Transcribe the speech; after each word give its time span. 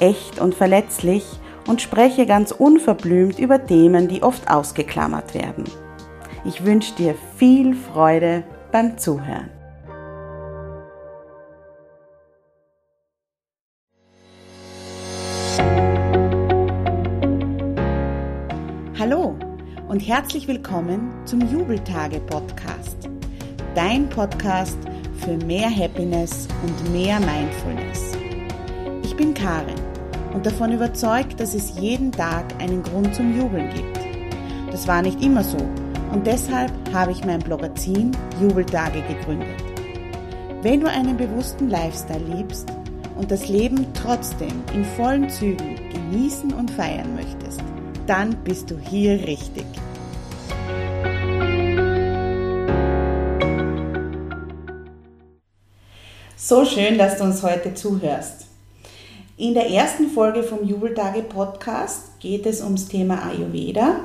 echt 0.00 0.38
und 0.38 0.54
verletzlich 0.54 1.24
und 1.66 1.82
spreche 1.82 2.26
ganz 2.26 2.52
unverblümt 2.52 3.38
über 3.38 3.64
Themen, 3.64 4.08
die 4.08 4.22
oft 4.22 4.50
ausgeklammert 4.50 5.34
werden. 5.34 5.64
Ich 6.44 6.64
wünsche 6.64 6.94
dir 6.94 7.14
viel 7.36 7.74
Freude 7.74 8.44
beim 8.70 8.96
Zuhören. 8.98 9.50
Hallo 18.98 19.36
und 19.88 20.00
herzlich 20.00 20.48
willkommen 20.48 21.12
zum 21.24 21.40
Jubeltage 21.52 22.20
Podcast. 22.20 23.08
Dein 23.74 24.08
Podcast 24.08 24.78
für 25.18 25.36
mehr 25.44 25.70
Happiness 25.70 26.48
und 26.62 26.92
mehr 26.92 27.20
Mindfulness. 27.20 28.12
Ich 29.02 29.14
bin 29.16 29.34
Karin 29.34 29.85
und 30.36 30.44
davon 30.44 30.70
überzeugt, 30.70 31.40
dass 31.40 31.54
es 31.54 31.80
jeden 31.80 32.12
Tag 32.12 32.44
einen 32.60 32.82
Grund 32.82 33.14
zum 33.14 33.34
Jubeln 33.38 33.70
gibt. 33.72 33.98
Das 34.70 34.86
war 34.86 35.00
nicht 35.00 35.22
immer 35.22 35.42
so 35.42 35.56
und 36.12 36.26
deshalb 36.26 36.70
habe 36.92 37.12
ich 37.12 37.24
mein 37.24 37.38
Blogazin 37.38 38.10
Jubeltage 38.38 39.00
gegründet. 39.08 39.56
Wenn 40.60 40.82
du 40.82 40.90
einen 40.90 41.16
bewussten 41.16 41.70
Lifestyle 41.70 42.22
liebst 42.36 42.68
und 43.16 43.30
das 43.30 43.48
Leben 43.48 43.86
trotzdem 43.94 44.62
in 44.74 44.84
vollen 44.84 45.30
Zügen 45.30 45.76
genießen 45.90 46.52
und 46.52 46.70
feiern 46.70 47.14
möchtest, 47.14 47.62
dann 48.06 48.36
bist 48.44 48.70
du 48.70 48.78
hier 48.78 49.12
richtig. 49.26 49.64
So 56.36 56.66
schön, 56.66 56.98
dass 56.98 57.16
du 57.16 57.24
uns 57.24 57.42
heute 57.42 57.72
zuhörst. 57.72 58.45
In 59.38 59.52
der 59.52 59.68
ersten 59.68 60.08
Folge 60.08 60.42
vom 60.42 60.66
Jubeltage 60.66 61.20
Podcast 61.20 62.18
geht 62.20 62.46
es 62.46 62.62
ums 62.62 62.88
Thema 62.88 63.28
Ayurveda. 63.28 63.96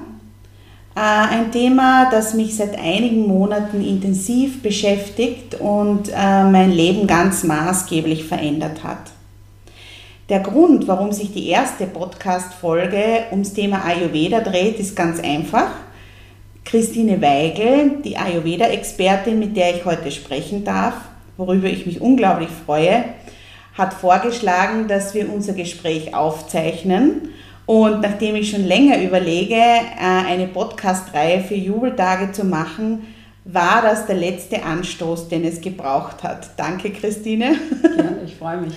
Äh, 0.93 0.99
ein 0.99 1.53
Thema, 1.53 2.11
das 2.11 2.33
mich 2.33 2.57
seit 2.57 2.77
einigen 2.77 3.29
Monaten 3.29 3.81
intensiv 3.81 4.61
beschäftigt 4.61 5.55
und 5.55 6.09
äh, 6.09 6.43
mein 6.43 6.73
Leben 6.73 7.07
ganz 7.07 7.45
maßgeblich 7.45 8.25
verändert 8.25 8.83
hat. 8.83 9.13
Der 10.27 10.41
Grund, 10.41 10.89
warum 10.89 11.13
sich 11.13 11.31
die 11.31 11.47
erste 11.47 11.85
Podcast-Folge 11.85 13.27
ums 13.31 13.53
Thema 13.53 13.85
Ayurveda 13.85 14.41
dreht, 14.41 14.79
ist 14.79 14.97
ganz 14.97 15.21
einfach. 15.21 15.71
Christine 16.65 17.21
Weigel, 17.21 18.01
die 18.03 18.17
Ayurveda-Expertin, 18.17 19.39
mit 19.39 19.55
der 19.55 19.77
ich 19.77 19.85
heute 19.85 20.11
sprechen 20.11 20.65
darf, 20.65 20.95
worüber 21.37 21.67
ich 21.69 21.85
mich 21.85 22.01
unglaublich 22.01 22.49
freue, 22.65 23.05
hat 23.73 23.93
vorgeschlagen, 23.93 24.87
dass 24.87 25.13
wir 25.13 25.31
unser 25.31 25.53
Gespräch 25.53 26.13
aufzeichnen. 26.13 27.29
Und 27.65 28.01
nachdem 28.01 28.35
ich 28.35 28.51
schon 28.51 28.65
länger 28.65 29.01
überlege, 29.01 29.55
äh, 29.55 30.27
eine 30.27 30.47
Podcast-Reihe 30.47 31.41
für 31.41 31.55
Jubeltage 31.55 32.31
zu 32.31 32.43
machen, 32.43 33.07
war 33.45 33.81
das 33.81 34.05
der 34.05 34.15
letzte 34.15 34.63
Anstoß, 34.63 35.29
den 35.29 35.45
es 35.45 35.61
gebraucht 35.61 36.23
hat. 36.23 36.51
Danke, 36.57 36.91
Christine. 36.91 37.55
Ja, 37.83 38.25
ich 38.25 38.35
freue 38.35 38.57
mich. 38.57 38.73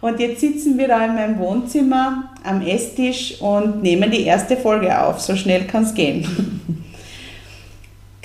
Und 0.00 0.20
jetzt 0.20 0.40
sitzen 0.40 0.76
wir 0.78 0.88
da 0.88 1.04
in 1.04 1.14
meinem 1.14 1.38
Wohnzimmer 1.38 2.30
am 2.44 2.62
Esstisch 2.62 3.40
und 3.40 3.82
nehmen 3.82 4.10
die 4.10 4.24
erste 4.24 4.56
Folge 4.56 5.00
auf. 5.00 5.20
So 5.20 5.36
schnell 5.36 5.64
kann 5.64 5.84
es 5.84 5.94
gehen. 5.94 6.75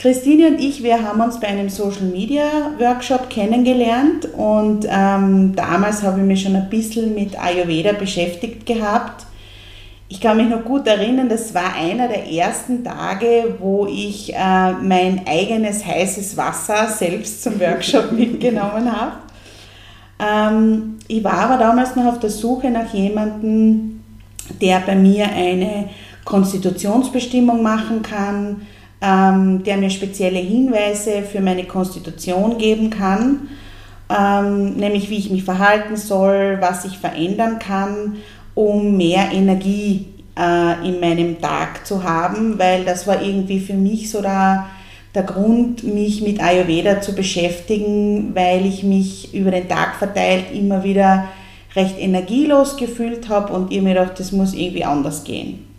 Christine 0.02 0.48
und 0.48 0.60
ich, 0.60 0.82
wir 0.82 1.08
haben 1.08 1.22
uns 1.22 1.40
bei 1.40 1.46
einem 1.46 1.70
Social 1.70 2.06
Media 2.12 2.42
Workshop 2.80 3.30
kennengelernt 3.30 4.28
und 4.36 4.88
ähm, 4.90 5.56
damals 5.56 6.02
habe 6.02 6.22
ich 6.22 6.26
mich 6.26 6.42
schon 6.42 6.56
ein 6.56 6.72
bisschen 6.72 7.14
mit 7.14 7.40
Ayurveda 7.40 7.94
beschäftigt 7.94 8.66
gehabt. 8.66 9.28
Ich 10.10 10.20
kann 10.20 10.38
mich 10.38 10.50
noch 10.50 10.66
gut 10.66 10.88
erinnern, 10.88 11.30
das 11.30 11.54
war 11.54 11.76
einer 11.76 12.08
der 12.08 12.28
ersten 12.28 12.84
Tage, 12.84 13.58
wo 13.60 13.86
ich 13.86 14.34
äh, 14.34 14.72
mein 14.72 15.22
eigenes 15.28 15.86
heißes 15.86 16.36
Wasser 16.36 16.88
selbst 16.88 17.44
zum 17.44 17.60
Workshop 17.60 18.12
mitgenommen 18.18 18.92
habe. 18.92 19.18
Ähm, 20.20 20.98
ich 21.08 21.24
war 21.24 21.34
aber 21.34 21.58
damals 21.58 21.96
noch 21.96 22.06
auf 22.06 22.18
der 22.18 22.32
Suche 22.32 22.72
nach 22.72 22.92
jemandem, 22.92 24.02
der 24.60 24.80
bei 24.80 24.96
mir 24.96 25.28
eine 25.30 25.90
Konstitutionsbestimmung 26.26 27.62
machen 27.62 28.02
kann, 28.02 28.62
ähm, 29.02 29.64
der 29.64 29.78
mir 29.78 29.90
spezielle 29.90 30.40
Hinweise 30.40 31.24
für 31.24 31.42
meine 31.42 31.66
Konstitution 31.66 32.58
geben 32.58 32.90
kann, 32.90 33.50
ähm, 34.10 34.76
nämlich 34.76 35.10
wie 35.10 35.18
ich 35.18 35.32
mich 35.32 35.44
verhalten 35.44 35.98
soll, 35.98 36.58
was 36.60 36.86
ich 36.86 36.98
verändern 36.98 37.60
kann, 37.60 38.18
um 38.54 38.98
mehr 38.98 39.32
Energie 39.32 40.08
äh, 40.38 40.88
in 40.88 41.00
meinem 41.00 41.42
Tag 41.42 41.86
zu 41.86 42.04
haben, 42.04 42.60
weil 42.60 42.86
das 42.86 43.08
war 43.08 43.22
irgendwie 43.22 43.60
für 43.60 43.74
mich 43.74 44.12
so 44.12 44.22
der, 44.22 44.68
der 45.16 45.24
Grund, 45.24 45.84
mich 45.84 46.22
mit 46.22 46.42
Ayurveda 46.42 47.02
zu 47.02 47.16
beschäftigen, 47.16 48.36
weil 48.36 48.66
ich 48.66 48.84
mich 48.84 49.34
über 49.34 49.52
den 49.52 49.68
Tag 49.68 49.96
verteilt 49.96 50.46
immer 50.54 50.84
wieder 50.84 51.26
recht 51.76 51.98
energielos 51.98 52.78
gefühlt 52.78 53.30
habe 53.30 53.54
und 53.54 53.72
ihr 53.72 53.82
mir 53.82 53.94
gedacht, 53.94 54.20
das 54.20 54.32
muss 54.32 54.54
irgendwie 54.54 54.84
anders 54.84 55.24
gehen. 55.24 55.71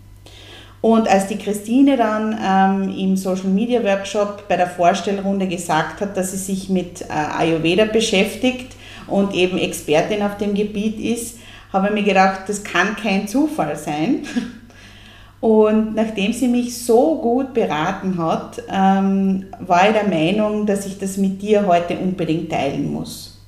Und 0.82 1.09
als 1.09 1.28
die 1.28 1.38
Christine 1.38 1.97
dann 1.97 2.37
ähm, 2.44 2.94
im 2.98 3.16
Social 3.16 3.48
Media 3.48 3.82
Workshop 3.84 4.48
bei 4.48 4.56
der 4.56 4.66
Vorstellrunde 4.66 5.47
gesagt 5.47 6.00
hat, 6.00 6.16
dass 6.16 6.32
sie 6.32 6.38
sich 6.38 6.69
mit 6.69 7.03
äh, 7.03 7.04
Ayurveda 7.12 7.84
beschäftigt 7.84 8.75
und 9.06 9.32
eben 9.32 9.59
Expertin 9.59 10.22
auf 10.22 10.38
dem 10.38 10.54
Gebiet 10.54 10.98
ist, 10.98 11.38
habe 11.72 11.87
ich 11.87 11.94
mir 11.94 12.03
gedacht, 12.03 12.41
das 12.48 12.65
kann 12.65 12.97
kein 12.97 13.28
Zufall 13.28 13.76
sein. 13.76 14.26
Und 15.41 15.97
nachdem 15.97 16.32
sie 16.32 16.47
mich 16.47 16.84
so 16.84 17.16
gut 17.16 17.53
beraten 17.53 18.16
hat, 18.16 18.62
ähm, 18.71 19.47
war 19.59 19.88
ich 19.88 19.92
der 19.92 20.06
Meinung, 20.06 20.66
dass 20.66 20.87
ich 20.87 21.00
das 21.00 21.16
mit 21.16 21.42
dir 21.42 21.66
heute 21.66 21.97
unbedingt 21.98 22.53
teilen 22.53 22.92
muss. 22.92 23.41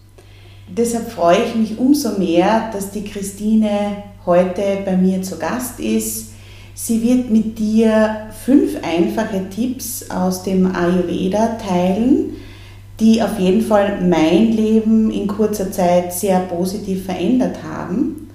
Deshalb 0.66 1.08
freue 1.12 1.44
ich 1.44 1.54
mich 1.54 1.78
umso 1.78 2.18
mehr, 2.18 2.68
dass 2.72 2.90
die 2.90 3.04
Christine 3.04 4.02
heute 4.26 4.78
bei 4.84 4.96
mir 4.96 5.22
zu 5.22 5.38
Gast 5.38 5.78
ist 5.78 6.33
Sie 6.74 7.02
wird 7.02 7.30
mit 7.30 7.58
dir 7.58 8.26
fünf 8.44 8.76
einfache 8.82 9.48
Tipps 9.48 10.10
aus 10.10 10.42
dem 10.42 10.74
Ayurveda 10.74 11.56
teilen, 11.56 12.36
die 12.98 13.22
auf 13.22 13.38
jeden 13.38 13.62
Fall 13.62 14.00
mein 14.02 14.52
Leben 14.52 15.10
in 15.10 15.28
kurzer 15.28 15.70
Zeit 15.70 16.12
sehr 16.12 16.40
positiv 16.40 17.06
verändert 17.06 17.58
haben. 17.62 18.28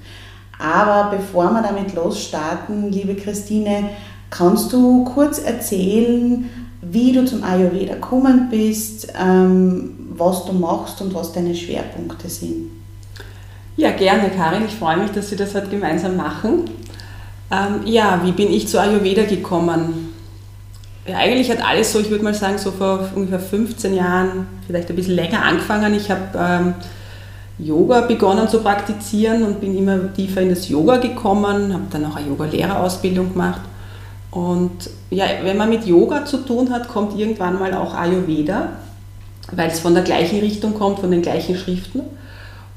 Aber 0.57 1.15
bevor 1.15 1.51
wir 1.51 1.61
damit 1.61 1.93
losstarten, 1.93 2.91
liebe 2.91 3.15
Christine, 3.15 3.89
kannst 4.29 4.71
du 4.71 5.03
kurz 5.03 5.39
erzählen, 5.39 6.49
wie 6.81 7.11
du 7.11 7.25
zum 7.25 7.43
Ayurveda 7.43 7.95
gekommen 7.95 8.47
bist, 8.49 9.11
ähm, 9.19 9.91
was 10.15 10.45
du 10.45 10.53
machst 10.53 11.01
und 11.01 11.13
was 11.13 11.33
deine 11.33 11.55
Schwerpunkte 11.55 12.29
sind? 12.29 12.71
Ja, 13.75 13.91
gerne, 13.91 14.29
Karin. 14.29 14.65
Ich 14.65 14.75
freue 14.75 14.97
mich, 14.97 15.11
dass 15.11 15.31
wir 15.31 15.37
das 15.37 15.55
heute 15.55 15.69
gemeinsam 15.69 16.17
machen. 16.17 16.65
Ähm, 17.51 17.81
ja, 17.85 18.21
wie 18.23 18.31
bin 18.31 18.51
ich 18.51 18.67
zu 18.67 18.79
Ayurveda 18.79 19.23
gekommen? 19.23 20.13
Ja, 21.07 21.17
eigentlich 21.17 21.49
hat 21.49 21.65
alles 21.65 21.91
so, 21.91 21.99
ich 21.99 22.09
würde 22.11 22.23
mal 22.23 22.33
sagen, 22.33 22.59
so 22.59 22.71
vor 22.71 23.09
ungefähr 23.15 23.39
15 23.39 23.95
Jahren, 23.95 24.47
vielleicht 24.67 24.89
ein 24.89 24.95
bisschen 24.95 25.15
länger 25.15 25.43
angefangen. 25.43 25.95
Ich 25.95 26.11
habe 26.11 26.21
ähm, 26.37 26.73
Yoga 27.57 28.01
begonnen 28.01 28.47
zu 28.47 28.59
praktizieren 28.59 29.43
und 29.43 29.59
bin 29.59 29.77
immer 29.77 30.13
tiefer 30.13 30.41
in 30.41 30.49
das 30.49 30.69
Yoga 30.69 30.97
gekommen, 30.97 31.73
habe 31.73 31.83
dann 31.89 32.05
auch 32.05 32.15
eine 32.15 32.27
Yoga-Lehrerausbildung 32.27 33.33
gemacht 33.33 33.61
Und 34.31 34.89
ja, 35.09 35.25
wenn 35.43 35.57
man 35.57 35.69
mit 35.69 35.85
Yoga 35.85 36.25
zu 36.25 36.37
tun 36.37 36.71
hat, 36.71 36.87
kommt 36.87 37.17
irgendwann 37.17 37.59
mal 37.59 37.73
auch 37.73 37.95
Ayurveda, 37.95 38.69
weil 39.51 39.69
es 39.69 39.79
von 39.79 39.95
der 39.95 40.03
gleichen 40.03 40.39
Richtung 40.39 40.75
kommt, 40.75 40.99
von 40.99 41.11
den 41.11 41.21
gleichen 41.21 41.57
Schriften. 41.57 42.01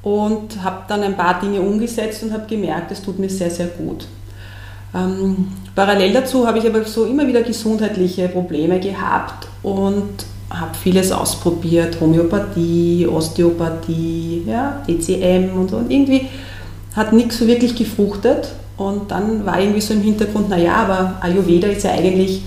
Und 0.03 0.65
habe 0.65 0.83
dann 0.89 1.03
ein 1.03 1.17
paar 1.17 1.39
Dinge 1.39 1.61
umgesetzt 1.61 2.25
und 2.25 2.33
habe 2.33 2.47
gemerkt, 2.47 2.91
es 2.91 3.03
tut 3.03 3.21
mir 3.21 3.29
sehr, 3.29 3.51
sehr 3.51 3.67
gut. 3.67 4.07
Ähm, 4.95 5.49
parallel 5.75 6.13
dazu 6.13 6.47
habe 6.47 6.59
ich 6.59 6.67
aber 6.67 6.85
so 6.85 7.05
immer 7.05 7.27
wieder 7.27 7.43
gesundheitliche 7.43 8.29
Probleme 8.29 8.79
gehabt 8.79 9.49
und 9.63 10.25
habe 10.51 10.75
vieles 10.75 11.11
ausprobiert, 11.13 11.99
Homöopathie, 12.01 13.07
Osteopathie, 13.07 14.43
ja, 14.47 14.83
DCM 14.87 15.59
und 15.59 15.71
so. 15.71 15.77
Und 15.79 15.91
irgendwie 15.91 16.29
hat 16.95 17.13
nichts 17.13 17.39
so 17.39 17.47
wirklich 17.47 17.75
gefruchtet. 17.75 18.49
Und 18.77 19.11
dann 19.11 19.47
war 19.47 19.61
irgendwie 19.61 19.81
so 19.81 19.95
im 19.95 20.03
Hintergrund, 20.03 20.49
naja, 20.49 20.75
aber 20.75 21.15
Ayurveda 21.21 21.69
ist 21.69 21.85
ja 21.85 21.93
eigentlich 21.93 22.43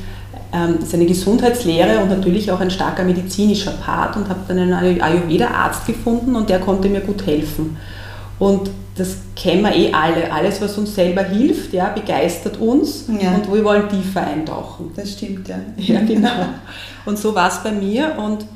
ähm, 0.56 0.80
ist 0.82 0.94
eine 0.94 1.06
Gesundheitslehre 1.06 2.00
und 2.00 2.10
natürlich 2.10 2.52
auch 2.52 2.60
ein 2.60 2.72
starker 2.72 3.04
medizinischer 3.04 3.72
Part 3.72 4.16
und 4.16 4.30
habe 4.30 4.40
dann 4.48 4.58
einen 4.58 5.02
Ayurveda-Arzt 5.02 5.86
gefunden 5.86 6.36
und 6.36 6.50
der 6.50 6.60
konnte 6.60 6.88
mir 6.88 7.02
gut 7.02 7.26
helfen. 7.26 7.78
Und 8.38 8.70
das 8.96 9.18
kennen 9.36 9.62
wir 9.64 9.76
eh 9.76 9.94
alle. 9.94 10.32
Alles, 10.32 10.62
was 10.62 10.78
uns 10.78 10.96
selber 10.96 11.24
hilft, 11.24 11.74
ja, 11.74 11.90
begeistert 11.90 12.58
uns 12.58 13.06
ja. 13.08 13.36
und 13.36 13.54
wir 13.54 13.64
wollen 13.64 13.90
tiefer 13.90 14.26
eintauchen. 14.26 14.92
Das 14.96 15.14
stimmt, 15.14 15.48
ja. 15.48 15.58
Ja, 15.78 16.02
genau. 16.02 16.30
Und 17.06 17.20
so 17.20 17.36
war 17.36 17.50
es 17.50 17.62
bei 17.62 17.72
mir 17.72 18.16
und 18.18 18.48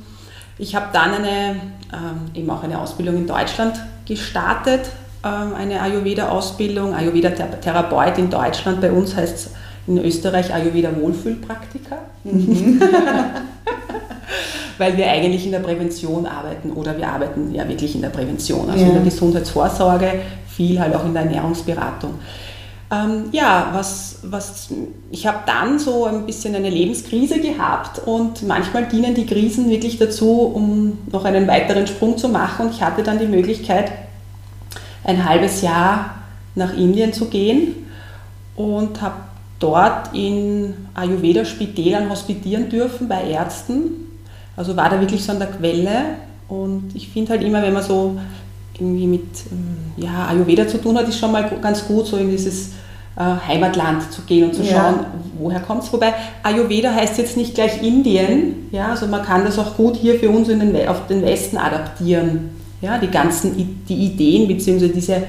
ich 0.58 0.76
habe 0.76 0.88
dann 0.92 1.14
eine, 1.14 1.62
ähm, 1.94 2.22
eben 2.34 2.50
auch 2.50 2.64
eine 2.64 2.82
Ausbildung 2.82 3.18
in 3.18 3.28
Deutschland 3.28 3.80
gestartet, 4.08 4.90
ähm, 5.24 5.54
eine 5.56 5.80
Ayurveda-Ausbildung, 5.80 6.96
Ayurveda-Therapeut 6.96 8.18
in 8.18 8.32
Deutschland. 8.32 8.82
Bei 8.82 8.92
uns 8.92 9.16
heißt 9.16 9.36
es 9.36 9.52
in 9.86 10.00
Österreich 10.00 10.52
Ayurveda-Wohlfühlpraktiker. 10.52 12.00
Mhm. 12.24 12.82
Weil 14.80 14.98
wir 14.98 15.08
eigentlich 15.08 15.46
in 15.46 15.52
der 15.52 15.60
Prävention 15.60 16.26
arbeiten 16.26 16.72
oder 16.72 16.98
wir 16.98 17.08
arbeiten 17.08 17.54
ja 17.54 17.68
wirklich 17.68 17.94
in 17.94 18.02
der 18.02 18.10
Prävention, 18.10 18.68
also 18.68 18.82
ja. 18.82 18.88
in 18.88 18.96
der 18.96 19.04
Gesundheitsvorsorge, 19.04 20.14
viel 20.48 20.80
halt 20.80 20.96
auch 20.96 21.06
in 21.06 21.14
der 21.14 21.24
Ernährungsberatung. 21.24 22.16
Ähm, 22.92 23.26
ja, 23.32 23.70
was, 23.74 24.20
was, 24.24 24.70
ich 25.12 25.28
habe 25.28 25.40
dann 25.46 25.78
so 25.78 26.06
ein 26.06 26.26
bisschen 26.26 26.56
eine 26.56 26.72
Lebenskrise 26.72 27.40
gehabt 27.40 28.00
und 28.08 28.42
manchmal 28.48 28.88
dienen 28.88 29.14
die 29.14 29.28
Krisen 29.28 29.70
wirklich 29.70 30.00
dazu, 30.00 30.42
um 30.42 30.98
noch 31.12 31.24
einen 31.24 31.48
weiteren 31.48 31.86
Sprung 31.86 32.18
zu 32.18 32.30
machen. 32.30 32.68
Und 32.68 32.74
ich 32.74 32.82
hatte 32.82 33.04
dann 33.04 33.20
die 33.20 33.28
Möglichkeit, 33.28 33.92
ein 35.04 35.28
halbes 35.28 35.62
Jahr 35.62 36.16
nach 36.56 36.76
Indien 36.76 37.14
zu 37.14 37.26
gehen 37.26 37.76
und 38.56 39.02
habe 39.02 39.16
dort 39.60 40.16
in 40.16 40.74
Ayurveda-Spitälern 40.96 42.10
hospitieren 42.10 42.70
dürfen 42.70 43.08
bei 43.08 43.24
Ärzten. 43.24 44.09
Also 44.60 44.76
war 44.76 44.90
da 44.90 45.00
wirklich 45.00 45.24
so 45.24 45.32
an 45.32 45.40
der 45.40 45.48
Quelle. 45.48 46.02
Und 46.50 46.92
ich 46.94 47.08
finde 47.08 47.32
halt 47.32 47.44
immer, 47.44 47.62
wenn 47.62 47.72
man 47.72 47.82
so 47.82 48.18
irgendwie 48.74 49.08
mit 49.08 49.24
ähm, 49.54 50.04
ja, 50.04 50.28
Ayurveda 50.28 50.68
zu 50.68 50.80
tun 50.80 50.98
hat, 50.98 51.08
ist 51.08 51.18
schon 51.18 51.32
mal 51.32 51.50
ganz 51.62 51.88
gut, 51.88 52.08
so 52.08 52.18
in 52.18 52.30
dieses 52.30 52.72
äh, 53.16 53.22
Heimatland 53.48 54.12
zu 54.12 54.22
gehen 54.24 54.50
und 54.50 54.54
zu 54.54 54.66
schauen, 54.66 54.96
ja. 54.96 55.06
woher 55.38 55.62
kommt 55.62 55.84
es. 55.84 55.94
Wobei 55.94 56.14
Ayurveda 56.44 56.94
heißt 56.94 57.18
jetzt 57.20 57.38
nicht 57.38 57.56
gleich 57.56 57.82
Indien, 57.82 58.68
ja, 58.72 58.90
also 58.90 59.08
man 59.08 59.24
kann 59.24 59.46
das 59.46 59.58
auch 59.58 59.78
gut 59.78 59.96
hier 59.96 60.20
für 60.20 60.30
uns 60.30 60.50
in 60.50 60.60
den, 60.60 60.88
auf 60.90 61.08
den 61.08 61.22
Westen 61.22 61.56
adaptieren. 61.56 62.50
Ja, 62.82 62.98
die 62.98 63.08
ganzen 63.08 63.86
die 63.88 63.96
Ideen 63.96 64.46
bzw. 64.50 64.90
diese 64.90 65.24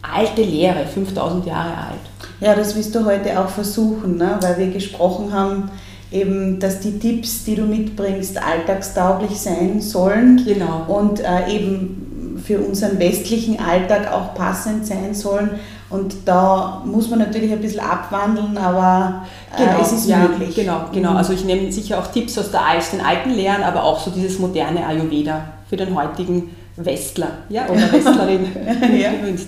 alte 0.00 0.42
Lehre, 0.42 0.86
5000 0.86 1.44
Jahre 1.44 1.76
alt. 1.76 2.00
Ja, 2.40 2.54
das 2.54 2.74
wirst 2.74 2.94
du 2.94 3.04
heute 3.04 3.38
auch 3.38 3.48
versuchen, 3.50 4.16
ne? 4.16 4.38
weil 4.40 4.56
wir 4.56 4.68
gesprochen 4.68 5.34
haben, 5.34 5.70
eben, 6.12 6.58
dass 6.58 6.80
die 6.80 6.98
Tipps, 6.98 7.44
die 7.44 7.54
du 7.54 7.62
mitbringst, 7.62 8.36
alltagstauglich 8.42 9.38
sein 9.38 9.80
sollen 9.80 10.42
genau. 10.44 10.84
und 10.88 11.20
äh, 11.20 11.48
eben 11.54 12.40
für 12.44 12.58
unseren 12.58 12.98
westlichen 12.98 13.58
Alltag 13.60 14.12
auch 14.12 14.34
passend 14.34 14.86
sein 14.86 15.14
sollen. 15.14 15.50
Und 15.88 16.14
da 16.24 16.82
muss 16.84 17.10
man 17.10 17.18
natürlich 17.18 17.52
ein 17.52 17.60
bisschen 17.60 17.80
abwandeln, 17.80 18.56
aber 18.56 19.26
äh, 19.56 19.64
genau, 19.64 19.80
es 19.82 19.92
ist 19.92 20.08
ja, 20.08 20.18
möglich. 20.18 20.54
Genau, 20.54 20.84
genau. 20.92 21.10
Mhm. 21.12 21.16
Also 21.16 21.32
ich 21.32 21.44
nehme 21.44 21.70
sicher 21.72 21.98
auch 21.98 22.06
Tipps 22.08 22.38
aus, 22.38 22.50
der, 22.50 22.60
aus 22.76 22.90
den 22.90 23.00
alten 23.00 23.30
Lehren, 23.30 23.62
aber 23.62 23.82
auch 23.82 24.00
so 24.00 24.10
dieses 24.10 24.38
moderne 24.38 24.86
Ayurveda 24.86 25.42
für 25.68 25.76
den 25.76 25.94
heutigen 25.94 26.50
Westler 26.76 27.30
ja, 27.48 27.68
oder 27.68 27.80
Westlerin 27.92 28.46
ja. 29.00 29.10
gewünscht. 29.10 29.46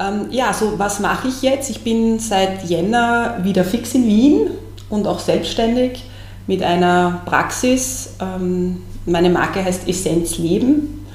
Ähm, 0.00 0.26
ja, 0.30 0.52
so 0.52 0.78
was 0.78 1.00
mache 1.00 1.28
ich 1.28 1.42
jetzt? 1.42 1.70
Ich 1.70 1.82
bin 1.82 2.18
seit 2.18 2.64
Jänner 2.64 3.38
wieder 3.42 3.64
fix 3.64 3.94
in 3.94 4.06
Wien 4.06 4.50
und 4.90 5.06
auch 5.06 5.18
selbstständig 5.18 6.04
mit 6.46 6.62
einer 6.62 7.22
Praxis. 7.26 8.14
Ähm, 8.20 8.82
meine 9.06 9.30
Marke 9.30 9.64
heißt 9.64 9.88
Essenz 9.88 10.38
Leben 10.38 11.06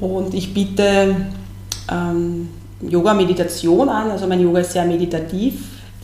und 0.00 0.34
ich 0.34 0.52
biete 0.52 1.16
ähm, 1.90 2.48
Yoga-Meditation 2.80 3.88
an. 3.88 4.10
Also 4.10 4.26
mein 4.26 4.40
Yoga 4.40 4.60
ist 4.60 4.72
sehr 4.72 4.84
meditativ. 4.84 5.54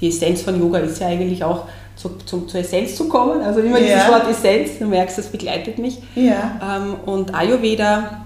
Die 0.00 0.08
Essenz 0.08 0.43
von 0.43 0.58
Yoga 0.58 0.79
ist 0.79 1.00
ja 1.00 1.08
eigentlich 1.08 1.44
auch 1.44 1.67
zu, 1.97 2.11
zu, 2.25 2.43
zur 2.43 2.61
Essenz 2.61 2.97
zu 2.97 3.08
kommen. 3.08 3.43
Also 3.43 3.61
immer 3.61 3.79
ja. 3.79 3.87
dieses 3.87 4.08
Wort 4.08 4.31
Essenz, 4.31 4.79
du 4.79 4.87
merkst, 4.87 5.19
das 5.19 5.26
begleitet 5.26 5.79
mich. 5.79 5.99
Ja. 6.14 6.58
Ähm, 6.76 6.97
und 7.05 7.35
Ayurveda, 7.35 8.23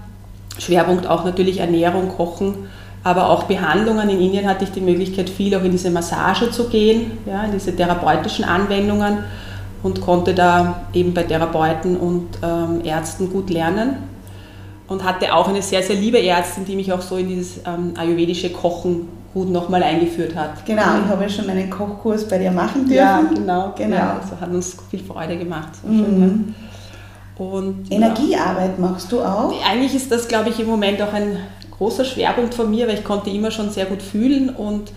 Schwerpunkt 0.57 1.07
auch 1.07 1.25
natürlich 1.25 1.59
Ernährung, 1.59 2.09
Kochen 2.09 2.69
aber 3.05 3.29
auch 3.29 3.43
Behandlungen. 3.43 4.09
In 4.09 4.19
Indien 4.19 4.47
hatte 4.47 4.63
ich 4.63 4.71
die 4.71 4.81
Möglichkeit, 4.81 5.29
viel 5.29 5.55
auch 5.55 5.63
in 5.63 5.71
diese 5.71 5.91
Massage 5.91 6.49
zu 6.49 6.67
gehen, 6.67 7.19
ja, 7.27 7.43
in 7.43 7.51
diese 7.51 7.73
therapeutischen 7.73 8.43
Anwendungen 8.43 9.19
und 9.83 10.01
konnte 10.01 10.33
da 10.33 10.87
eben 10.91 11.13
bei 11.13 11.21
Therapeuten 11.21 11.97
und 11.97 12.39
ähm, 12.41 12.81
Ärzten 12.83 13.31
gut 13.31 13.51
lernen. 13.51 13.97
Und 14.87 15.03
hatte 15.03 15.33
auch 15.33 15.47
eine 15.47 15.61
sehr, 15.63 15.81
sehr 15.81 15.95
liebe 15.95 16.23
Ärztin, 16.23 16.65
die 16.65 16.75
mich 16.75 16.93
auch 16.93 17.01
so 17.01 17.17
in 17.17 17.27
dieses 17.27 17.57
ähm, 17.65 17.93
ayurvedische 17.97 18.51
Kochen 18.51 19.07
gut 19.33 19.49
nochmal 19.49 19.81
eingeführt 19.81 20.35
hat. 20.35 20.65
Genau, 20.65 20.99
ich 21.03 21.09
habe 21.09 21.23
ja 21.23 21.29
schon 21.29 21.47
meinen 21.47 21.69
Kochkurs 21.69 22.27
bei 22.27 22.37
dir 22.37 22.51
machen 22.51 22.81
dürfen. 22.81 22.93
Ja, 22.93 23.21
genau. 23.21 23.73
genau. 23.75 23.95
Ja, 23.95 24.19
also 24.21 24.39
hat 24.39 24.49
uns 24.51 24.77
viel 24.89 25.03
Freude 25.03 25.37
gemacht. 25.37 25.69
So 25.81 25.87
mhm. 25.87 25.99
schön, 25.99 26.19
ne? 26.19 26.53
Und, 27.37 27.91
Energiearbeit 27.91 28.77
ja. 28.77 28.81
machst 28.85 29.11
du 29.11 29.21
auch? 29.21 29.53
Eigentlich 29.67 29.93
ist 29.93 30.11
das, 30.11 30.27
glaube 30.27 30.49
ich, 30.49 30.59
im 30.59 30.67
Moment 30.67 31.01
auch 31.01 31.13
ein 31.13 31.37
großer 31.77 32.05
Schwerpunkt 32.05 32.53
von 32.53 32.69
mir, 32.69 32.87
weil 32.87 32.95
ich 32.95 33.03
konnte 33.03 33.29
immer 33.29 33.51
schon 33.51 33.69
sehr 33.69 33.85
gut 33.85 34.01
fühlen 34.01 34.49
und 34.49 34.91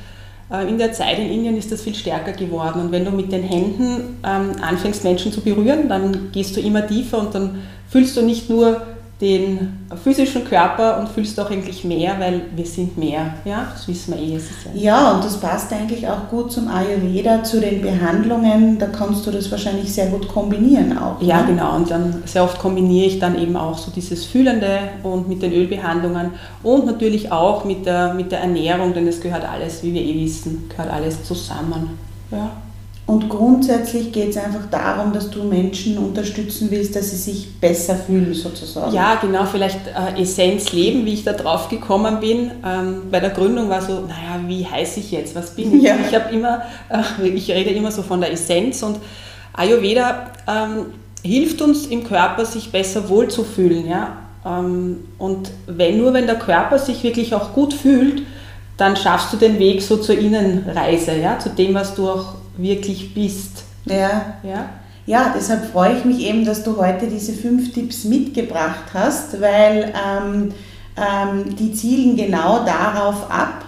äh, 0.50 0.68
in 0.68 0.78
der 0.78 0.92
Zeit 0.92 1.18
in 1.18 1.30
Indien 1.30 1.56
ist 1.56 1.72
das 1.72 1.82
viel 1.82 1.94
stärker 1.94 2.32
geworden. 2.32 2.80
Und 2.80 2.92
wenn 2.92 3.04
du 3.04 3.10
mit 3.10 3.32
den 3.32 3.42
Händen 3.42 4.18
ähm, 4.24 4.52
anfängst, 4.62 5.04
Menschen 5.04 5.32
zu 5.32 5.40
berühren, 5.40 5.88
dann 5.88 6.30
gehst 6.32 6.56
du 6.56 6.60
immer 6.60 6.86
tiefer 6.86 7.18
und 7.18 7.34
dann 7.34 7.62
fühlst 7.88 8.16
du 8.16 8.22
nicht 8.22 8.50
nur 8.50 8.82
den 9.20 9.80
physischen 10.04 10.44
Körper 10.44 11.00
und 11.00 11.08
fühlst 11.08 11.38
auch 11.40 11.50
eigentlich 11.50 11.82
mehr, 11.82 12.14
weil 12.20 12.42
wir 12.54 12.64
sind 12.64 12.96
mehr. 12.96 13.34
Ja, 13.44 13.66
das 13.72 13.88
wissen 13.88 14.14
wir 14.14 14.22
eh. 14.22 14.40
ja, 14.74 15.12
und 15.12 15.24
das 15.24 15.40
passt 15.40 15.72
eigentlich 15.72 16.06
auch 16.06 16.28
gut 16.30 16.52
zum 16.52 16.68
Ayurveda, 16.68 17.42
zu 17.42 17.60
den 17.60 17.82
Behandlungen. 17.82 18.78
Da 18.78 18.86
kannst 18.86 19.26
du 19.26 19.32
das 19.32 19.50
wahrscheinlich 19.50 19.92
sehr 19.92 20.06
gut 20.06 20.28
kombinieren 20.28 20.96
auch. 20.96 21.20
Ja, 21.20 21.40
ne? 21.40 21.48
genau. 21.48 21.74
Und 21.74 21.90
dann 21.90 22.22
sehr 22.26 22.44
oft 22.44 22.60
kombiniere 22.60 23.06
ich 23.06 23.18
dann 23.18 23.36
eben 23.36 23.56
auch 23.56 23.76
so 23.76 23.90
dieses 23.90 24.24
Fühlende 24.24 24.78
und 25.02 25.28
mit 25.28 25.42
den 25.42 25.52
Ölbehandlungen 25.52 26.30
und 26.62 26.86
natürlich 26.86 27.32
auch 27.32 27.64
mit 27.64 27.86
der, 27.86 28.14
mit 28.14 28.30
der 28.30 28.40
Ernährung, 28.40 28.94
denn 28.94 29.08
es 29.08 29.20
gehört 29.20 29.44
alles, 29.44 29.82
wie 29.82 29.94
wir 29.94 30.02
eh 30.02 30.14
wissen, 30.24 30.68
gehört 30.68 30.92
alles 30.92 31.24
zusammen. 31.24 31.98
Ja. 32.30 32.50
Und 33.08 33.30
grundsätzlich 33.30 34.12
geht 34.12 34.28
es 34.28 34.36
einfach 34.36 34.66
darum, 34.70 35.14
dass 35.14 35.30
du 35.30 35.42
Menschen 35.42 35.96
unterstützen 35.96 36.70
willst, 36.70 36.94
dass 36.94 37.10
sie 37.10 37.16
sich 37.16 37.58
besser 37.58 37.96
fühlen, 37.96 38.34
sozusagen. 38.34 38.94
Ja, 38.94 39.14
genau, 39.14 39.46
vielleicht 39.46 39.80
äh, 39.86 40.20
Essenz 40.20 40.72
leben, 40.72 41.06
wie 41.06 41.14
ich 41.14 41.24
da 41.24 41.32
drauf 41.32 41.70
gekommen 41.70 42.20
bin. 42.20 42.50
Ähm, 42.62 43.04
bei 43.10 43.20
der 43.20 43.30
Gründung 43.30 43.70
war 43.70 43.80
so, 43.80 44.00
naja, 44.02 44.42
wie 44.46 44.66
heiße 44.66 45.00
ich 45.00 45.10
jetzt, 45.10 45.34
was 45.34 45.56
bin 45.56 45.78
ich? 45.78 45.84
Ja. 45.84 45.94
Ich 46.06 46.14
habe 46.14 46.34
immer, 46.34 46.60
äh, 46.90 47.28
ich 47.28 47.50
rede 47.50 47.70
immer 47.70 47.90
so 47.90 48.02
von 48.02 48.20
der 48.20 48.30
Essenz 48.30 48.82
und 48.82 48.98
Ayurveda 49.54 50.26
ähm, 50.46 50.86
hilft 51.24 51.62
uns 51.62 51.86
im 51.86 52.04
Körper, 52.04 52.44
sich 52.44 52.70
besser 52.70 53.08
wohlzufühlen. 53.08 53.88
Ja? 53.88 54.18
Ähm, 54.44 54.98
und 55.16 55.50
wenn, 55.66 55.96
nur 55.96 56.12
wenn 56.12 56.26
der 56.26 56.38
Körper 56.38 56.78
sich 56.78 57.02
wirklich 57.02 57.34
auch 57.34 57.54
gut 57.54 57.72
fühlt, 57.72 58.24
dann 58.76 58.96
schaffst 58.96 59.32
du 59.32 59.38
den 59.38 59.58
Weg 59.58 59.80
so 59.80 59.96
zur 59.96 60.18
Innenreise, 60.18 61.16
ja, 61.16 61.38
zu 61.38 61.48
dem, 61.48 61.74
was 61.74 61.94
du 61.94 62.08
auch 62.08 62.34
wirklich 62.58 63.14
bist. 63.14 63.64
Ja. 63.86 64.34
ja. 64.42 64.68
Ja, 65.06 65.32
deshalb 65.34 65.72
freue 65.72 65.96
ich 65.96 66.04
mich 66.04 66.20
eben, 66.20 66.44
dass 66.44 66.64
du 66.64 66.76
heute 66.76 67.06
diese 67.06 67.32
fünf 67.32 67.72
Tipps 67.72 68.04
mitgebracht 68.04 68.84
hast, 68.92 69.40
weil 69.40 69.90
ähm, 69.94 70.52
ähm, 70.98 71.56
die 71.56 71.72
zielen 71.72 72.14
genau 72.14 72.62
darauf 72.66 73.30
ab 73.30 73.64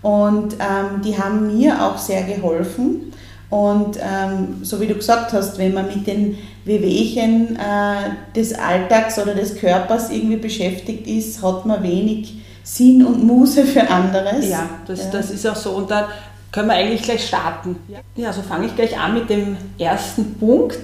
und 0.00 0.54
ähm, 0.54 1.02
die 1.04 1.18
haben 1.18 1.58
mir 1.58 1.84
auch 1.84 1.98
sehr 1.98 2.22
geholfen. 2.22 3.12
Und 3.50 3.98
ähm, 3.98 4.58
so 4.62 4.80
wie 4.80 4.86
du 4.86 4.94
gesagt 4.94 5.32
hast, 5.32 5.58
wenn 5.58 5.74
man 5.74 5.88
mit 5.88 6.06
den 6.06 6.38
Wehwehchen 6.64 7.56
äh, 7.56 8.34
des 8.34 8.54
Alltags 8.54 9.18
oder 9.18 9.34
des 9.34 9.56
Körpers 9.56 10.10
irgendwie 10.10 10.36
beschäftigt 10.36 11.06
ist, 11.06 11.42
hat 11.42 11.64
man 11.64 11.82
wenig 11.82 12.34
Sinn 12.62 13.04
und 13.04 13.24
Muße 13.24 13.64
für 13.64 13.88
anderes. 13.88 14.48
Ja, 14.48 14.68
das, 14.86 15.04
ja. 15.04 15.10
das 15.10 15.30
ist 15.30 15.46
auch 15.46 15.56
so. 15.56 15.70
Und 15.70 15.90
dann 15.90 16.04
können 16.52 16.68
wir 16.68 16.74
eigentlich 16.74 17.02
gleich 17.02 17.26
starten. 17.26 17.76
Ja, 18.16 18.32
so 18.32 18.42
fange 18.42 18.66
ich 18.66 18.76
gleich 18.76 18.98
an 18.98 19.14
mit 19.14 19.28
dem 19.28 19.56
ersten 19.78 20.34
Punkt. 20.38 20.78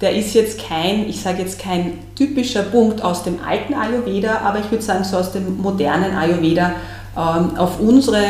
Der 0.00 0.14
ist 0.14 0.34
jetzt 0.34 0.60
kein, 0.60 1.08
ich 1.08 1.20
sage 1.20 1.42
jetzt 1.42 1.58
kein 1.58 1.98
typischer 2.14 2.62
Punkt 2.62 3.02
aus 3.02 3.24
dem 3.24 3.40
alten 3.44 3.74
Ayurveda, 3.74 4.38
aber 4.44 4.60
ich 4.60 4.70
würde 4.70 4.84
sagen 4.84 5.02
so 5.02 5.16
aus 5.16 5.32
dem 5.32 5.60
modernen 5.60 6.16
Ayurveda 6.16 6.72
ähm, 7.16 7.56
auf 7.56 7.80
unsere 7.80 8.22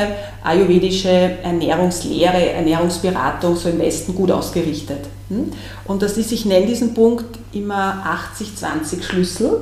ayurvedische 0.43 1.09
Ernährungslehre, 1.43 2.53
Ernährungsberatung 2.53 3.55
so 3.57 3.69
im 3.69 3.79
Westen 3.81 4.15
gut 4.15 4.31
ausgerichtet. 4.31 5.07
Hm? 5.29 5.53
Und 5.85 6.01
das 6.01 6.17
ist, 6.17 6.33
ich 6.33 6.47
nenne 6.47 6.67
diesen 6.67 6.95
Punkt 6.95 7.39
immer 7.53 8.03
80-20 8.39 9.03
Schlüssel. 9.03 9.61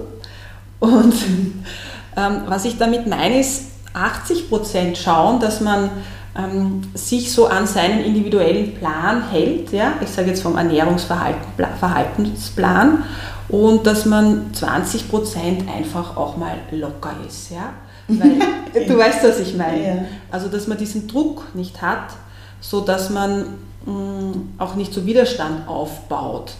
Und 0.78 1.14
ähm, 2.16 2.42
was 2.46 2.64
ich 2.66 2.78
damit 2.78 3.08
meine, 3.08 3.40
ist 3.40 3.64
80 3.94 4.48
Prozent 4.48 4.96
schauen, 4.96 5.40
dass 5.40 5.60
man 5.60 5.90
sich 6.94 7.32
so 7.32 7.46
an 7.46 7.66
seinen 7.66 8.04
individuellen 8.04 8.74
Plan 8.74 9.30
hält. 9.30 9.72
Ja? 9.72 9.94
Ich 10.02 10.10
sage 10.10 10.28
jetzt 10.28 10.42
vom 10.42 10.58
Ernährungsverhaltensplan 10.58 13.04
und 13.48 13.86
dass 13.86 14.04
man 14.04 14.52
20 14.52 15.08
Prozent 15.08 15.64
einfach 15.68 16.14
auch 16.16 16.36
mal 16.36 16.58
locker 16.70 17.14
ist. 17.26 17.50
Ja? 17.50 17.72
Weil, 18.08 18.36
du 18.86 18.98
weißt, 18.98 19.24
was 19.24 19.40
ich 19.40 19.56
meine. 19.56 19.86
Ja. 19.86 19.94
Also, 20.30 20.48
dass 20.48 20.66
man 20.66 20.76
diesen 20.76 21.08
Druck 21.08 21.54
nicht 21.54 21.80
hat, 21.80 22.10
so 22.60 22.82
dass 22.82 23.08
man 23.10 23.46
mh, 23.86 23.92
mm, 23.92 24.48
auch 24.58 24.74
nicht 24.74 24.92
so 24.92 25.06
Widerstand 25.06 25.66
aufbaut. 25.68 26.52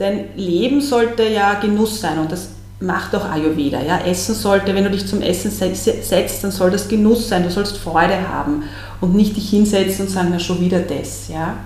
Denn 0.00 0.30
Leben 0.34 0.80
sollte 0.80 1.28
ja 1.28 1.54
Genuss 1.54 2.00
sein 2.00 2.18
und 2.18 2.32
das 2.32 2.48
macht 2.80 3.14
auch 3.14 3.30
Ayurveda. 3.30 3.80
Ja? 3.80 3.98
Essen 3.98 4.34
sollte, 4.34 4.74
wenn 4.74 4.82
du 4.84 4.90
dich 4.90 5.06
zum 5.06 5.22
Essen 5.22 5.52
setzt, 5.52 6.42
dann 6.42 6.50
soll 6.50 6.70
das 6.70 6.88
Genuss 6.88 7.28
sein, 7.28 7.44
du 7.44 7.50
sollst 7.50 7.78
Freude 7.78 8.28
haben 8.28 8.64
und 9.00 9.14
nicht 9.14 9.36
dich 9.36 9.50
hinsetzen 9.50 10.06
und 10.06 10.12
sagen, 10.12 10.28
na 10.30 10.38
schon 10.38 10.60
wieder 10.60 10.80
das. 10.80 11.28
Ja? 11.28 11.56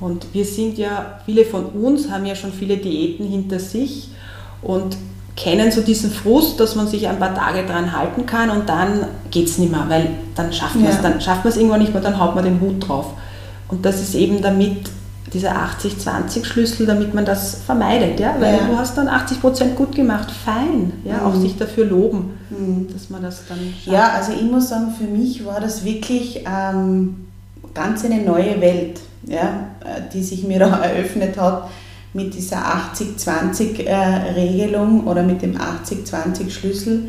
Und 0.00 0.26
wir 0.32 0.44
sind 0.44 0.78
ja, 0.78 1.20
viele 1.24 1.44
von 1.44 1.66
uns 1.66 2.10
haben 2.10 2.26
ja 2.26 2.34
schon 2.34 2.52
viele 2.52 2.76
Diäten 2.76 3.26
hinter 3.26 3.58
sich 3.58 4.08
und 4.62 4.96
kennen 5.36 5.70
so 5.70 5.82
diesen 5.82 6.10
Frust, 6.10 6.58
dass 6.60 6.74
man 6.76 6.86
sich 6.86 7.06
ein 7.08 7.18
paar 7.18 7.34
Tage 7.34 7.64
dran 7.66 7.96
halten 7.96 8.24
kann 8.24 8.50
und 8.50 8.68
dann 8.68 9.06
geht 9.30 9.48
es 9.48 9.58
nicht 9.58 9.70
mehr, 9.70 9.84
weil 9.88 10.08
dann 10.34 10.52
schafft 10.52 10.76
man 10.76 10.86
es, 10.86 11.00
dann 11.02 11.20
schafft 11.20 11.44
man 11.44 11.52
es 11.52 11.58
irgendwann 11.58 11.80
nicht 11.80 11.92
mehr, 11.92 12.02
dann 12.02 12.18
haut 12.18 12.34
man 12.34 12.44
den 12.44 12.60
Hut 12.60 12.88
drauf. 12.88 13.12
Und 13.68 13.84
das 13.84 14.00
ist 14.00 14.14
eben 14.14 14.40
damit 14.40 14.88
dieser 15.32 15.56
80-20-Schlüssel, 15.56 16.86
damit 16.86 17.14
man 17.14 17.24
das 17.24 17.62
vermeidet, 17.66 18.20
ja, 18.20 18.36
weil 18.38 18.58
ja. 18.58 18.66
du 18.66 18.76
hast 18.76 18.96
dann 18.96 19.08
80 19.08 19.40
Prozent 19.40 19.74
gut 19.76 19.92
gemacht, 19.94 20.30
fein, 20.30 20.92
ja, 21.04 21.18
mhm. 21.18 21.26
auch 21.26 21.34
sich 21.34 21.56
dafür 21.56 21.86
loben, 21.86 22.38
mhm. 22.50 22.86
dass 22.92 23.10
man 23.10 23.22
das 23.22 23.42
dann 23.48 23.58
schafft. 23.58 23.86
Ja, 23.86 24.10
also 24.10 24.32
ich 24.32 24.42
muss 24.42 24.68
sagen, 24.68 24.92
für 24.96 25.06
mich 25.06 25.44
war 25.44 25.60
das 25.60 25.84
wirklich 25.84 26.44
ähm, 26.46 27.26
ganz 27.74 28.04
eine 28.04 28.22
neue 28.22 28.60
Welt, 28.60 29.00
ja, 29.24 29.66
äh, 29.80 30.02
die 30.12 30.22
sich 30.22 30.44
mir 30.44 30.58
da 30.60 30.78
eröffnet 30.78 31.36
hat 31.38 31.70
mit 32.14 32.34
dieser 32.34 32.62
80-20-Regelung 32.94 35.06
äh, 35.06 35.08
oder 35.08 35.22
mit 35.22 35.42
dem 35.42 35.56
80-20-Schlüssel, 35.56 37.08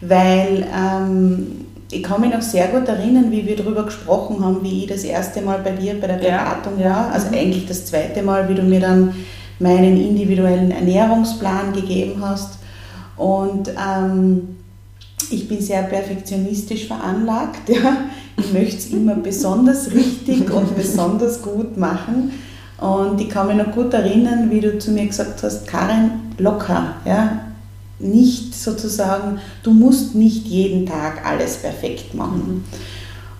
weil 0.00 0.66
ähm, 0.74 1.66
ich 1.90 2.02
kann 2.02 2.20
mich 2.20 2.32
noch 2.32 2.42
sehr 2.42 2.68
gut 2.68 2.86
erinnern, 2.86 3.30
wie 3.30 3.46
wir 3.46 3.56
darüber 3.56 3.84
gesprochen 3.84 4.44
haben, 4.44 4.62
wie 4.62 4.84
ich 4.84 4.86
das 4.88 5.04
erste 5.04 5.40
Mal 5.40 5.60
bei 5.60 5.70
dir 5.70 5.98
bei 6.00 6.06
der 6.06 6.16
Beratung 6.16 6.78
ja. 6.78 6.90
war. 6.90 7.12
Also 7.12 7.28
mhm. 7.28 7.34
eigentlich 7.34 7.66
das 7.66 7.86
zweite 7.86 8.22
Mal, 8.22 8.48
wie 8.48 8.54
du 8.54 8.62
mir 8.62 8.80
dann 8.80 9.14
meinen 9.58 9.96
individuellen 9.96 10.70
Ernährungsplan 10.70 11.72
gegeben 11.72 12.22
hast. 12.22 12.58
Und 13.16 13.70
ähm, 13.70 14.56
ich 15.30 15.48
bin 15.48 15.60
sehr 15.60 15.82
perfektionistisch 15.82 16.86
veranlagt. 16.86 17.68
Ja. 17.68 17.96
Ich 18.40 18.52
möchte 18.52 18.76
es 18.76 18.90
immer 18.90 19.16
besonders 19.16 19.92
richtig 19.92 20.48
und 20.52 20.76
besonders 20.76 21.42
gut 21.42 21.76
machen. 21.76 22.30
Und 22.80 23.20
ich 23.20 23.28
kann 23.28 23.48
mich 23.48 23.56
noch 23.56 23.72
gut 23.72 23.92
erinnern, 23.92 24.48
wie 24.48 24.60
du 24.60 24.78
zu 24.78 24.92
mir 24.92 25.06
gesagt 25.06 25.42
hast, 25.42 25.66
Karin, 25.66 26.10
locker. 26.38 26.94
Ja 27.04 27.47
nicht 27.98 28.54
sozusagen, 28.54 29.40
du 29.62 29.72
musst 29.72 30.14
nicht 30.14 30.46
jeden 30.46 30.86
Tag 30.86 31.26
alles 31.26 31.56
perfekt 31.58 32.14
machen. 32.14 32.64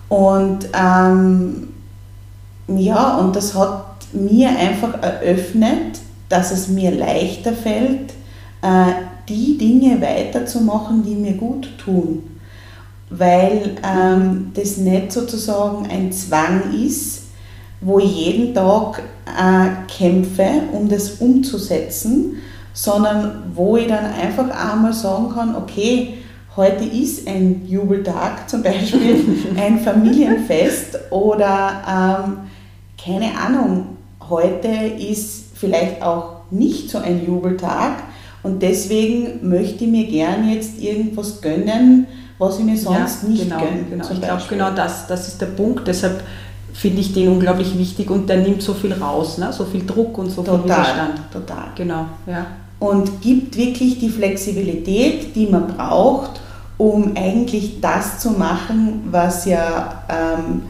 Mhm. 0.09 0.15
Und 0.15 0.69
ähm, 0.73 1.69
ja, 2.67 3.17
und 3.17 3.35
das 3.35 3.55
hat 3.55 3.85
mir 4.11 4.49
einfach 4.49 5.01
eröffnet, 5.01 5.99
dass 6.29 6.51
es 6.51 6.67
mir 6.67 6.91
leichter 6.91 7.53
fällt, 7.53 8.11
äh, 8.61 8.93
die 9.27 9.57
Dinge 9.57 10.01
weiterzumachen, 10.01 11.03
die 11.03 11.15
mir 11.15 11.33
gut 11.33 11.69
tun. 11.77 12.23
Weil 13.09 13.75
ähm, 13.83 14.51
das 14.53 14.77
nicht 14.77 15.11
sozusagen 15.11 15.87
ein 15.87 16.11
Zwang 16.11 16.73
ist, 16.73 17.23
wo 17.81 17.99
ich 17.99 18.27
jeden 18.27 18.53
Tag 18.53 19.01
äh, 19.25 19.69
kämpfe, 19.91 20.47
um 20.71 20.89
das 20.89 21.11
umzusetzen, 21.11 22.37
sondern 22.73 23.43
wo 23.53 23.77
ich 23.77 23.87
dann 23.87 24.05
einfach 24.05 24.49
einmal 24.49 24.93
sagen 24.93 25.29
kann, 25.33 25.55
okay, 25.55 26.17
heute 26.55 26.83
ist 26.83 27.27
ein 27.27 27.65
Jubeltag 27.67 28.49
zum 28.49 28.63
Beispiel, 28.63 29.25
ein 29.57 29.79
Familienfest 29.79 30.99
oder 31.11 32.25
ähm, 32.25 32.37
keine 33.03 33.37
Ahnung, 33.37 33.97
heute 34.29 34.67
ist 34.67 35.45
vielleicht 35.55 36.01
auch 36.01 36.41
nicht 36.51 36.89
so 36.89 36.97
ein 36.99 37.25
Jubeltag 37.25 38.03
und 38.43 38.61
deswegen 38.61 39.47
möchte 39.47 39.83
ich 39.85 39.91
mir 39.91 40.07
gern 40.07 40.49
jetzt 40.49 40.81
irgendwas 40.81 41.41
gönnen, 41.41 42.07
was 42.37 42.57
ich 42.59 42.65
mir 42.65 42.77
sonst 42.77 43.23
ja, 43.23 43.29
nicht 43.29 43.43
genau, 43.43 43.59
gönne. 43.59 43.83
Genau. 43.89 44.09
Ich 44.11 44.21
glaube, 44.21 44.43
genau 44.49 44.71
das, 44.71 45.07
das 45.07 45.27
ist 45.27 45.41
der 45.41 45.47
Punkt. 45.47 45.85
Deshalb 45.87 46.23
finde 46.73 47.01
ich 47.01 47.13
den 47.13 47.29
unglaublich 47.29 47.77
wichtig 47.77 48.09
und 48.09 48.29
der 48.29 48.37
nimmt 48.37 48.61
so 48.61 48.73
viel 48.73 48.93
raus, 48.93 49.37
ne? 49.37 49.51
so 49.51 49.65
viel 49.65 49.85
Druck 49.85 50.17
und 50.17 50.29
so 50.29 50.41
total, 50.41 50.57
viel 50.57 50.65
Widerstand. 50.65 51.31
Total. 51.31 51.65
Genau, 51.75 52.05
ja 52.25 52.45
und 52.79 53.21
gibt 53.21 53.57
wirklich 53.57 53.99
die 53.99 54.09
Flexibilität, 54.09 55.35
die 55.35 55.47
man 55.47 55.67
braucht, 55.67 56.39
um 56.77 57.15
eigentlich 57.15 57.81
das 57.81 58.19
zu 58.19 58.31
machen, 58.31 59.01
was 59.11 59.45
ja 59.45 60.03
ähm, 60.09 60.61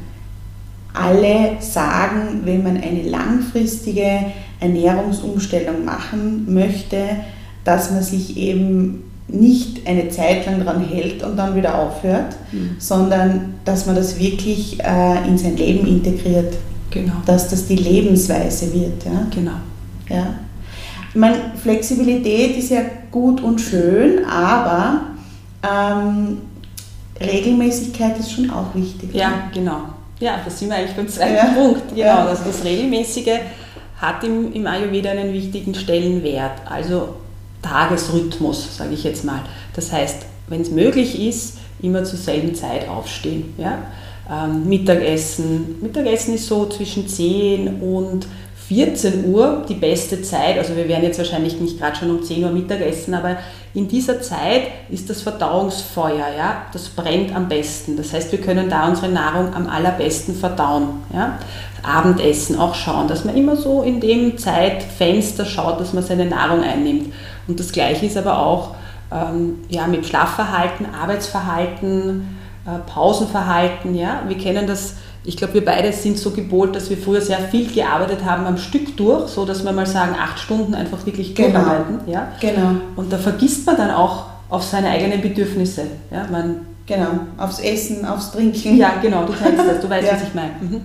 alle 0.94 1.58
sagen, 1.60 2.42
wenn 2.46 2.64
man 2.64 2.78
eine 2.78 3.04
langfristige 3.04 4.26
Ernährungsumstellung 4.60 5.86
machen 5.86 6.52
möchte, 6.52 6.98
dass 7.64 7.92
man 7.92 8.02
sich 8.02 8.36
eben 8.38 9.04
nicht 9.32 9.88
eine 9.88 10.10
Zeit 10.10 10.46
lang 10.46 10.64
daran 10.66 10.84
hält 10.84 11.24
und 11.24 11.38
dann 11.38 11.56
wieder 11.56 11.78
aufhört, 11.78 12.36
mhm. 12.52 12.76
sondern 12.80 13.56
dass 13.66 13.86
man 13.86 13.96
das 13.96 14.20
wirklich 14.20 14.80
äh, 14.84 15.28
in 15.28 15.38
sein 15.38 15.56
Leben 15.58 15.88
integriert. 15.88 16.56
Genau. 16.92 17.14
Dass 17.26 17.50
das 17.50 17.68
die 17.68 17.76
Lebensweise 17.76 18.74
wird. 18.74 19.06
Ja? 19.06 19.28
Genau. 19.34 19.52
Ja. 20.10 20.34
Ich 21.10 21.16
meine, 21.16 21.38
Flexibilität 21.62 22.58
ist 22.58 22.72
ja 22.72 22.82
gut 23.12 23.42
und 23.42 23.60
schön, 23.62 24.26
aber 24.26 25.02
ähm, 25.64 26.38
Regelmäßigkeit 27.20 28.18
ist 28.20 28.32
schon 28.32 28.50
auch 28.50 28.74
wichtig. 28.74 29.14
Ja, 29.14 29.30
ne? 29.30 29.36
genau. 29.54 29.80
Ja, 30.20 30.40
da 30.44 30.50
sind 30.50 30.70
wir 30.70 30.78
eigentlich 30.78 30.96
beim 30.96 31.08
zweiten 31.08 31.36
ja. 31.36 31.46
Punkt. 31.46 31.90
Genau, 31.90 32.02
ja. 32.02 32.26
also 32.26 32.44
das 32.46 32.64
Regelmäßige 32.64 33.40
hat 33.98 34.24
im, 34.24 34.52
im 34.54 34.66
Ayurveda 34.66 35.12
einen 35.12 35.34
wichtigen 35.34 35.76
Stellenwert, 35.76 36.62
also 36.66 37.16
Tagesrhythmus, 37.62 38.78
sage 38.78 38.94
ich 38.94 39.04
jetzt 39.04 39.26
mal. 39.26 39.42
Das 39.74 39.92
heißt, 39.92 40.26
wenn 40.48 40.62
es 40.62 40.72
möglich 40.72 41.20
ist, 41.20 41.58
immer 41.82 42.04
zur 42.04 42.20
selben 42.20 42.56
Zeit 42.56 42.88
aufstehen. 42.88 43.54
Ja? 43.58 43.84
Ähm, 44.30 44.68
Mittagessen. 44.68 45.78
Mittagessen 45.82 46.36
ist 46.36 46.48
so 46.48 46.68
zwischen 46.68 47.08
10 47.08 47.82
und 47.82 48.28
14 48.70 49.26
Uhr 49.26 49.66
die 49.68 49.74
beste 49.74 50.22
Zeit, 50.22 50.60
also 50.60 50.76
wir 50.76 50.88
werden 50.88 51.04
jetzt 51.04 51.18
wahrscheinlich 51.18 51.60
nicht 51.60 51.80
gerade 51.80 51.96
schon 51.96 52.12
um 52.12 52.22
10 52.22 52.44
Uhr 52.44 52.52
Mittagessen, 52.52 53.16
aber 53.16 53.38
in 53.74 53.88
dieser 53.88 54.22
Zeit 54.22 54.62
ist 54.92 55.10
das 55.10 55.24
Verdauungsfeuer, 55.24 56.28
ja, 56.38 56.62
das 56.72 56.90
brennt 56.90 57.36
am 57.36 57.50
besten. 57.50 57.98
Das 57.98 58.14
heißt, 58.14 58.32
wir 58.32 58.40
können 58.40 58.70
da 58.70 58.88
unsere 58.88 59.10
Nahrung 59.10 59.56
am 59.56 59.68
allerbesten 59.68 60.36
verdauen. 60.36 61.02
Ja. 61.12 61.40
Abendessen 61.82 62.60
auch 62.60 62.76
schauen, 62.76 63.08
dass 63.08 63.26
man 63.26 63.36
immer 63.36 63.56
so 63.56 63.82
in 63.82 64.00
dem 64.02 64.38
Zeitfenster 64.38 65.46
schaut, 65.46 65.80
dass 65.80 65.94
man 65.94 66.04
seine 66.04 66.26
Nahrung 66.26 66.62
einnimmt. 66.62 67.12
Und 67.50 67.60
das 67.60 67.74
Gleiche 67.74 68.06
ist 68.06 68.16
aber 68.16 68.40
auch 68.40 68.76
ähm, 69.12 69.56
ja, 69.68 69.88
mit 69.88 70.06
Schlafverhalten, 70.06 70.86
Arbeitsverhalten, 70.94 72.38
äh, 72.66 72.80
Pausenverhalten. 72.90 73.96
Ja. 73.96 74.24
Wir 74.28 74.38
kennen 74.38 74.68
das 74.68 74.96
ich 75.30 75.38
glaube, 75.38 75.56
wir 75.56 75.66
beide 75.66 75.92
sind 75.92 76.18
so 76.18 76.32
gepolt, 76.32 76.76
dass 76.76 76.90
wir 76.90 76.98
früher 76.98 77.22
sehr 77.22 77.40
viel 77.40 77.72
gearbeitet 77.72 78.24
haben 78.24 78.46
am 78.46 78.58
Stück 78.58 78.96
durch, 78.96 79.30
so 79.30 79.46
dass 79.46 79.64
wir 79.64 79.72
mal 79.74 79.86
sagen, 79.86 80.16
acht 80.20 80.40
Stunden 80.40 80.74
einfach 80.74 81.06
wirklich 81.06 81.36
genau. 81.36 81.50
durcharbeiten. 81.50 82.00
Ja? 82.08 82.32
Genau. 82.40 82.82
Und 82.96 83.12
da 83.12 83.18
vergisst 83.18 83.66
man 83.66 83.76
dann 83.76 83.92
auch 83.92 84.26
auf 84.50 84.64
seine 84.64 84.90
eigenen 84.90 85.22
Bedürfnisse. 85.22 85.84
Ja? 86.10 86.26
Man, 86.32 86.62
genau, 86.86 87.12
aufs 87.38 87.60
Essen, 87.60 88.06
aufs 88.06 88.32
Trinken. 88.32 88.78
Ja, 88.78 88.94
genau, 89.02 89.26
du 89.26 89.34
kennst 89.34 89.60
das, 89.60 89.82
du 89.82 89.90
weißt, 89.90 90.08
ja. 90.08 90.14
was 90.14 90.24
ich 90.24 90.34
meine. 90.34 90.52
Mhm. 90.62 90.82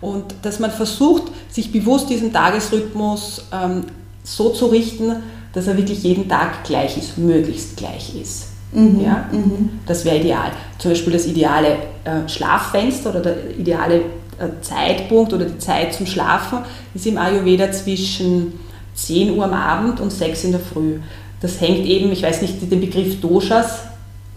Und 0.00 0.34
dass 0.42 0.58
man 0.58 0.70
versucht, 0.70 1.24
sich 1.48 1.70
bewusst 1.70 2.08
diesen 2.08 2.32
Tagesrhythmus 2.32 3.46
ähm, 3.52 3.84
so 4.22 4.50
zu 4.50 4.66
richten, 4.66 5.16
dass 5.54 5.66
er 5.66 5.76
wirklich 5.76 6.02
jeden 6.02 6.28
Tag 6.28 6.64
gleich 6.64 6.96
ist, 6.96 7.16
möglichst 7.16 7.76
gleich 7.76 8.14
ist. 8.20 8.48
Mhm. 8.72 9.00
Ja? 9.00 9.28
Mhm. 9.32 9.70
Das 9.86 10.04
wäre 10.04 10.18
ideal. 10.18 10.50
Zum 10.78 10.90
Beispiel 10.90 11.12
das 11.12 11.26
ideale 11.26 11.76
äh, 12.04 12.28
Schlaffenster 12.28 13.10
oder 13.10 13.20
der 13.20 13.56
ideale 13.58 14.02
Zeitpunkt 14.60 15.32
oder 15.32 15.44
die 15.44 15.58
Zeit 15.58 15.94
zum 15.94 16.06
Schlafen 16.06 16.58
ist 16.94 17.06
im 17.06 17.18
Ayurveda 17.18 17.70
zwischen 17.72 18.58
10 18.94 19.36
Uhr 19.36 19.44
am 19.44 19.52
Abend 19.52 20.00
und 20.00 20.10
6 20.10 20.44
in 20.44 20.52
der 20.52 20.60
Früh. 20.60 20.98
Das 21.40 21.60
hängt 21.60 21.86
eben, 21.86 22.10
ich 22.12 22.22
weiß 22.22 22.42
nicht, 22.42 22.60
den 22.70 22.80
Begriff 22.80 23.20
Doshas, 23.20 23.80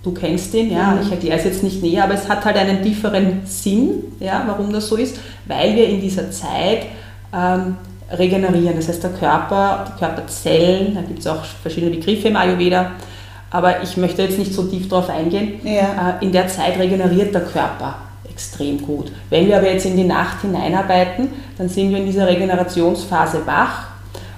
du 0.04 0.12
kennst 0.12 0.54
den, 0.54 0.72
ja, 0.72 0.92
mhm. 0.92 1.02
ich 1.02 1.12
erkläre 1.12 1.38
es 1.38 1.46
jetzt 1.46 1.64
nicht 1.64 1.82
näher, 1.82 2.04
aber 2.04 2.14
es 2.14 2.28
hat 2.28 2.44
halt 2.46 2.58
einen 2.58 2.82
tieferen 2.84 3.42
Sinn, 3.46 4.04
ja, 4.20 4.44
warum 4.46 4.72
das 4.72 4.88
so 4.88 4.96
ist, 4.96 5.18
weil 5.46 5.76
wir 5.76 5.88
in 5.88 6.02
dieser 6.02 6.30
Zeit 6.32 6.88
ähm, 7.34 7.78
regenerieren. 8.12 8.76
Das 8.76 8.88
heißt, 8.88 9.04
der 9.04 9.12
Körper, 9.12 9.86
die 9.88 10.00
Körperzellen, 10.00 10.96
da 10.96 11.02
gibt 11.02 11.20
es 11.20 11.28
auch 11.28 11.44
verschiedene 11.44 11.96
Begriffe 11.96 12.30
im 12.30 12.36
Ayurveda, 12.36 12.92
aber 13.50 13.82
ich 13.82 13.98
möchte 13.98 14.22
jetzt 14.22 14.38
nicht 14.38 14.54
so 14.54 14.64
tief 14.64 14.88
darauf 14.90 15.10
eingehen. 15.10 15.60
Ja. 15.64 16.18
Äh, 16.20 16.26
in 16.26 16.32
der 16.32 16.48
Zeit 16.48 16.78
regeneriert 16.78 17.34
der 17.34 17.42
Körper 17.42 17.96
extrem 18.30 18.82
gut. 18.82 19.12
Wenn 19.30 19.48
wir 19.48 19.58
aber 19.58 19.72
jetzt 19.72 19.86
in 19.86 19.98
die 19.98 20.04
Nacht 20.04 20.42
hineinarbeiten, 20.42 21.30
dann 21.58 21.70
sind 21.70 21.90
wir 21.90 21.98
in 21.98 22.06
dieser 22.06 22.28
Regenerationsphase 22.28 23.46
wach 23.46 23.88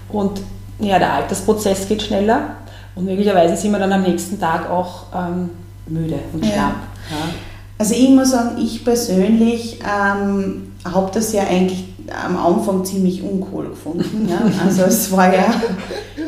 und 0.09 0.41
ja, 0.79 0.97
der 0.97 1.13
Altersprozess 1.13 1.87
geht 1.87 2.01
schneller 2.01 2.55
und 2.95 3.05
möglicherweise 3.05 3.57
sind 3.57 3.71
wir 3.71 3.79
dann 3.79 3.91
am 3.91 4.03
nächsten 4.03 4.39
Tag 4.39 4.69
auch 4.69 5.03
ähm, 5.13 5.49
müde 5.87 6.19
und 6.31 6.45
schlapp. 6.45 6.55
Ja. 6.55 7.17
Ja. 7.17 7.33
Also 7.77 7.93
ich 7.93 8.09
muss 8.09 8.31
sagen, 8.31 8.57
ich 8.61 8.83
persönlich 8.83 9.79
ähm, 9.81 10.73
habe 10.85 11.11
das 11.13 11.33
ja 11.33 11.43
eigentlich 11.43 11.88
am 12.25 12.37
Anfang 12.37 12.83
ziemlich 12.85 13.23
uncool 13.23 13.69
gefunden. 13.69 14.27
Ja? 14.29 14.41
Also 14.65 14.83
es 14.83 15.11
war 15.11 15.33
ja 15.33 15.45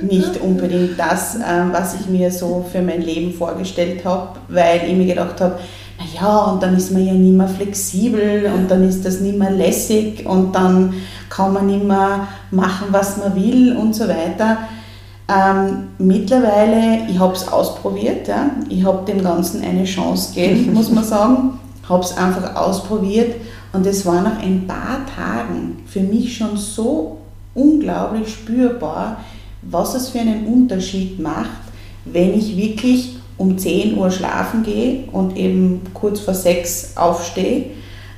nicht 0.01 0.39
unbedingt 0.41 0.99
das, 0.99 1.35
ähm, 1.35 1.69
was 1.71 1.95
ich 1.99 2.07
mir 2.07 2.31
so 2.31 2.65
für 2.71 2.81
mein 2.81 3.01
Leben 3.01 3.33
vorgestellt 3.33 4.05
habe, 4.05 4.39
weil 4.47 4.81
ich 4.87 4.95
mir 4.95 5.05
gedacht 5.05 5.39
habe, 5.41 5.59
naja, 5.99 6.45
und 6.45 6.63
dann 6.63 6.75
ist 6.75 6.91
man 6.91 7.05
ja 7.05 7.13
nicht 7.13 7.35
mehr 7.35 7.47
flexibel 7.47 8.51
und 8.55 8.71
dann 8.71 8.87
ist 8.87 9.05
das 9.05 9.19
nicht 9.19 9.37
mehr 9.37 9.51
lässig 9.51 10.25
und 10.25 10.53
dann 10.53 10.93
kann 11.29 11.53
man 11.53 11.67
nicht 11.67 11.83
mehr 11.83 12.27
machen, 12.49 12.87
was 12.91 13.17
man 13.17 13.35
will 13.35 13.75
und 13.75 13.95
so 13.95 14.07
weiter. 14.07 14.57
Ähm, 15.27 15.89
mittlerweile, 15.97 17.07
ich 17.07 17.19
habe 17.19 17.33
es 17.33 17.47
ausprobiert, 17.47 18.27
ja? 18.27 18.49
ich 18.69 18.83
habe 18.83 19.05
dem 19.05 19.23
Ganzen 19.23 19.63
eine 19.63 19.83
Chance 19.83 20.33
gegeben, 20.33 20.73
muss 20.73 20.91
man 20.91 21.03
sagen, 21.03 21.59
habe 21.87 22.03
es 22.03 22.17
einfach 22.17 22.55
ausprobiert 22.55 23.35
und 23.73 23.85
es 23.85 24.05
war 24.05 24.21
nach 24.21 24.39
ein 24.41 24.67
paar 24.67 25.05
Tagen 25.05 25.83
für 25.85 26.01
mich 26.01 26.35
schon 26.35 26.57
so 26.57 27.17
unglaublich 27.53 28.29
spürbar, 28.29 29.23
was 29.61 29.95
es 29.95 30.09
für 30.09 30.19
einen 30.19 30.45
Unterschied 30.45 31.19
macht, 31.19 31.49
wenn 32.05 32.33
ich 32.33 32.57
wirklich 32.57 33.17
um 33.37 33.57
10 33.57 33.97
Uhr 33.97 34.11
schlafen 34.11 34.63
gehe 34.63 35.05
und 35.11 35.37
eben 35.37 35.81
kurz 35.93 36.19
vor 36.19 36.33
6 36.33 36.93
aufstehe 36.95 37.65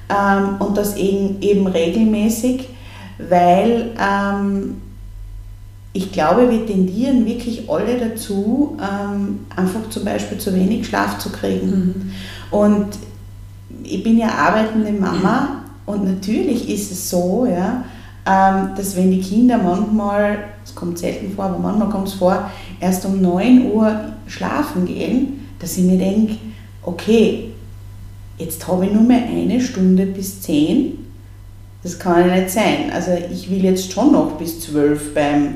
ähm, 0.10 0.56
und 0.60 0.78
das 0.78 0.96
eben, 0.98 1.42
eben 1.42 1.68
regelmäßig, 1.68 2.68
weil 3.18 3.92
ähm, 4.00 4.82
ich 5.94 6.12
glaube, 6.12 6.50
wir 6.50 6.66
tendieren 6.66 7.26
wirklich 7.26 7.70
alle 7.70 7.98
dazu, 8.00 8.78
ähm, 8.82 9.46
einfach 9.56 9.90
zum 9.90 10.04
Beispiel 10.04 10.40
zu 10.40 10.54
wenig 10.56 10.88
Schlaf 10.88 11.20
zu 11.20 11.30
kriegen. 11.30 11.68
Mhm. 11.70 12.12
Und 12.58 12.88
ich 13.84 14.04
bin 14.04 14.18
ja 14.18 14.30
arbeitende 14.30 14.92
Mama 14.92 15.64
und 15.86 16.06
natürlich 16.06 16.70
ist 16.70 16.92
es 16.92 17.10
so, 17.10 17.48
ja, 17.50 17.84
ähm, 18.26 18.70
dass 18.76 18.96
wenn 18.96 19.12
die 19.12 19.20
Kinder 19.20 19.58
manchmal, 19.58 20.40
es 20.64 20.74
kommt 20.74 20.98
selten 20.98 21.34
vor, 21.34 21.46
aber 21.46 21.60
manchmal 21.60 21.90
kommt 21.90 22.08
es 22.08 22.14
vor, 22.14 22.50
erst 22.80 23.06
um 23.06 23.22
9 23.22 23.72
Uhr 23.72 24.00
schlafen 24.28 24.86
gehen, 24.86 25.48
dass 25.60 25.78
ich 25.78 25.84
mir 25.84 25.98
denke, 25.98 26.36
okay, 26.84 27.52
jetzt 28.38 28.66
habe 28.68 28.86
ich 28.86 28.94
nur 28.94 29.04
mehr 29.04 29.24
eine 29.26 29.60
Stunde 29.60 30.06
bis 30.06 30.42
10, 30.42 30.98
das 31.84 32.00
kann 32.00 32.28
ja 32.28 32.36
nicht 32.36 32.50
sein. 32.50 32.92
Also 32.94 33.12
ich 33.32 33.50
will 33.52 33.64
jetzt 33.64 33.92
schon 33.92 34.14
noch 34.14 34.38
bis 34.38 34.62
12 34.62 35.14
beim 35.14 35.56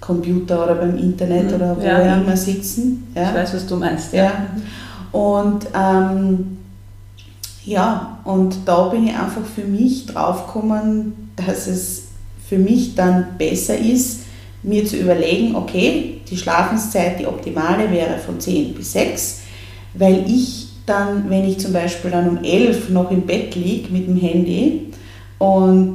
Computer 0.00 0.64
oder 0.64 0.74
beim 0.74 0.98
Internet 0.98 1.48
mhm. 1.48 1.54
oder 1.54 1.76
wo 1.76 1.80
ja. 1.80 2.16
immer 2.16 2.36
sitzen. 2.36 3.10
Ja. 3.14 3.30
Ich 3.30 3.34
weiß, 3.34 3.54
was 3.54 3.66
du 3.66 3.76
meinst. 3.76 4.12
Ja. 4.12 4.24
ja. 4.24 4.46
Und 5.18 5.66
ähm, 5.74 6.58
ja, 7.64 8.18
und 8.24 8.56
da 8.66 8.88
bin 8.88 9.06
ich 9.06 9.14
einfach 9.14 9.44
für 9.44 9.64
mich 9.64 10.06
draufgekommen, 10.06 11.30
dass 11.36 11.66
es 11.66 12.08
für 12.48 12.58
mich 12.58 12.94
dann 12.94 13.38
besser 13.38 13.78
ist, 13.78 14.22
mir 14.62 14.84
zu 14.84 14.96
überlegen, 14.96 15.56
okay, 15.56 16.20
die 16.28 16.36
Schlafenszeit, 16.36 17.18
die 17.20 17.26
optimale 17.26 17.90
wäre 17.90 18.18
von 18.18 18.38
10 18.38 18.74
bis 18.74 18.92
6, 18.92 19.40
weil 19.94 20.24
ich 20.28 20.68
dann, 20.86 21.30
wenn 21.30 21.48
ich 21.48 21.58
zum 21.58 21.72
Beispiel 21.72 22.10
dann 22.10 22.28
um 22.28 22.44
11 22.44 22.88
noch 22.90 23.10
im 23.10 23.22
Bett 23.22 23.54
liege 23.54 23.92
mit 23.92 24.06
dem 24.06 24.16
Handy 24.16 24.88
und 25.38 25.94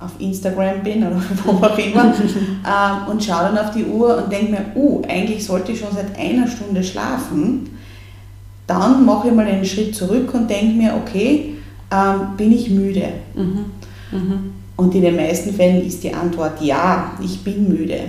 auf 0.00 0.12
Instagram 0.18 0.82
bin 0.82 1.06
oder 1.06 1.20
wo 1.44 1.64
auch 1.64 1.78
immer 1.78 2.14
ähm, 2.14 3.10
und 3.10 3.22
schaue 3.22 3.44
dann 3.44 3.58
auf 3.58 3.70
die 3.72 3.84
Uhr 3.84 4.24
und 4.24 4.32
denke 4.32 4.52
mir, 4.52 4.64
oh, 4.74 5.02
eigentlich 5.08 5.44
sollte 5.44 5.72
ich 5.72 5.80
schon 5.80 5.92
seit 5.92 6.18
einer 6.18 6.48
Stunde 6.48 6.82
schlafen, 6.82 7.77
dann 8.68 9.04
mache 9.04 9.28
ich 9.28 9.34
mal 9.34 9.46
einen 9.46 9.64
Schritt 9.64 9.96
zurück 9.96 10.32
und 10.34 10.48
denke 10.48 10.76
mir, 10.76 10.94
okay, 10.94 11.54
ähm, 11.90 12.36
bin 12.36 12.52
ich 12.52 12.70
müde? 12.70 13.08
Mhm. 13.34 13.64
Mhm. 14.12 14.52
Und 14.76 14.94
in 14.94 15.02
den 15.02 15.16
meisten 15.16 15.52
Fällen 15.52 15.84
ist 15.84 16.04
die 16.04 16.14
Antwort 16.14 16.62
ja, 16.62 17.12
ich 17.20 17.42
bin 17.42 17.68
müde. 17.68 18.00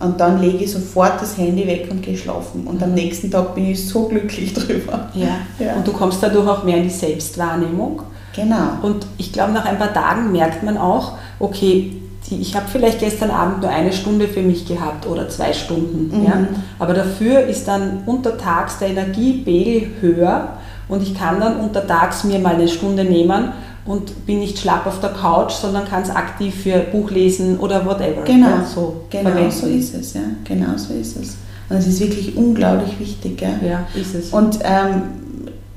Und 0.00 0.18
dann 0.18 0.40
lege 0.40 0.64
ich 0.64 0.72
sofort 0.72 1.20
das 1.20 1.36
Handy 1.36 1.66
weg 1.66 1.88
und 1.90 2.02
gehe 2.02 2.16
schlafen. 2.16 2.66
Und 2.66 2.82
am 2.82 2.88
mhm. 2.88 2.94
nächsten 2.94 3.30
Tag 3.30 3.54
bin 3.54 3.70
ich 3.70 3.86
so 3.86 4.08
glücklich 4.08 4.54
drüber. 4.54 5.10
Ja. 5.14 5.36
ja. 5.58 5.74
Und 5.74 5.86
du 5.86 5.92
kommst 5.92 6.22
dadurch 6.22 6.48
auch 6.48 6.64
mehr 6.64 6.78
in 6.78 6.84
die 6.84 6.90
Selbstwahrnehmung. 6.90 8.02
Genau. 8.34 8.78
Und 8.82 9.06
ich 9.18 9.32
glaube, 9.32 9.52
nach 9.52 9.66
ein 9.66 9.78
paar 9.78 9.92
Tagen 9.92 10.32
merkt 10.32 10.62
man 10.62 10.78
auch, 10.78 11.18
okay, 11.38 11.99
die, 12.30 12.40
ich 12.40 12.54
habe 12.54 12.66
vielleicht 12.70 13.00
gestern 13.00 13.30
Abend 13.30 13.62
nur 13.62 13.70
eine 13.70 13.92
Stunde 13.92 14.28
für 14.28 14.42
mich 14.42 14.66
gehabt 14.66 15.06
oder 15.06 15.28
zwei 15.28 15.52
Stunden. 15.52 16.20
Mhm. 16.20 16.24
Ja? 16.24 16.46
Aber 16.78 16.94
dafür 16.94 17.40
ist 17.46 17.66
dann 17.68 18.02
untertags 18.06 18.78
der 18.78 18.88
Energiepegel 18.88 19.90
höher 20.00 20.56
und 20.88 21.02
ich 21.02 21.14
kann 21.14 21.40
dann 21.40 21.60
untertags 21.60 22.24
mir 22.24 22.38
mal 22.38 22.54
eine 22.54 22.68
Stunde 22.68 23.04
nehmen 23.04 23.52
und 23.84 24.26
bin 24.26 24.40
nicht 24.40 24.58
schlapp 24.58 24.86
auf 24.86 25.00
der 25.00 25.10
Couch, 25.10 25.52
sondern 25.52 25.86
kann 25.86 26.02
es 26.02 26.10
aktiv 26.10 26.54
für 26.54 26.78
Buch 26.78 27.10
lesen 27.10 27.58
oder 27.58 27.84
whatever. 27.84 28.22
Genau, 28.24 28.48
ja, 28.48 28.64
so, 28.64 29.02
genau 29.10 29.50
so 29.50 29.66
ist 29.66 29.94
es. 29.94 30.14
Ja. 30.14 30.20
Genau 30.44 30.76
so 30.76 30.94
ist 30.94 31.16
es. 31.16 31.36
Und 31.68 31.76
es 31.76 31.86
ist 31.86 32.00
wirklich 32.00 32.36
unglaublich 32.36 32.98
wichtig. 32.98 33.40
Ja, 33.40 33.66
ja 33.66 33.86
ist 33.94 34.14
es. 34.14 34.30
Und 34.30 34.58
ähm, 34.62 35.02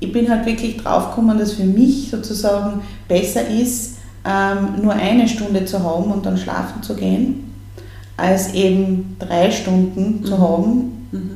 ich 0.00 0.12
bin 0.12 0.28
halt 0.28 0.44
wirklich 0.44 0.76
drauf 0.76 1.10
gekommen, 1.10 1.38
dass 1.38 1.52
für 1.52 1.64
mich 1.64 2.10
sozusagen 2.10 2.82
besser 3.08 3.48
ist, 3.48 3.93
ähm, 4.24 4.82
nur 4.82 4.92
eine 4.92 5.28
Stunde 5.28 5.64
zu 5.64 5.82
haben 5.82 6.10
und 6.10 6.24
dann 6.24 6.36
schlafen 6.36 6.82
zu 6.82 6.94
gehen, 6.94 7.52
als 8.16 8.54
eben 8.54 9.16
drei 9.18 9.50
Stunden 9.50 10.20
mhm. 10.20 10.24
zu 10.24 10.38
haben. 10.38 11.08
Mhm. 11.12 11.30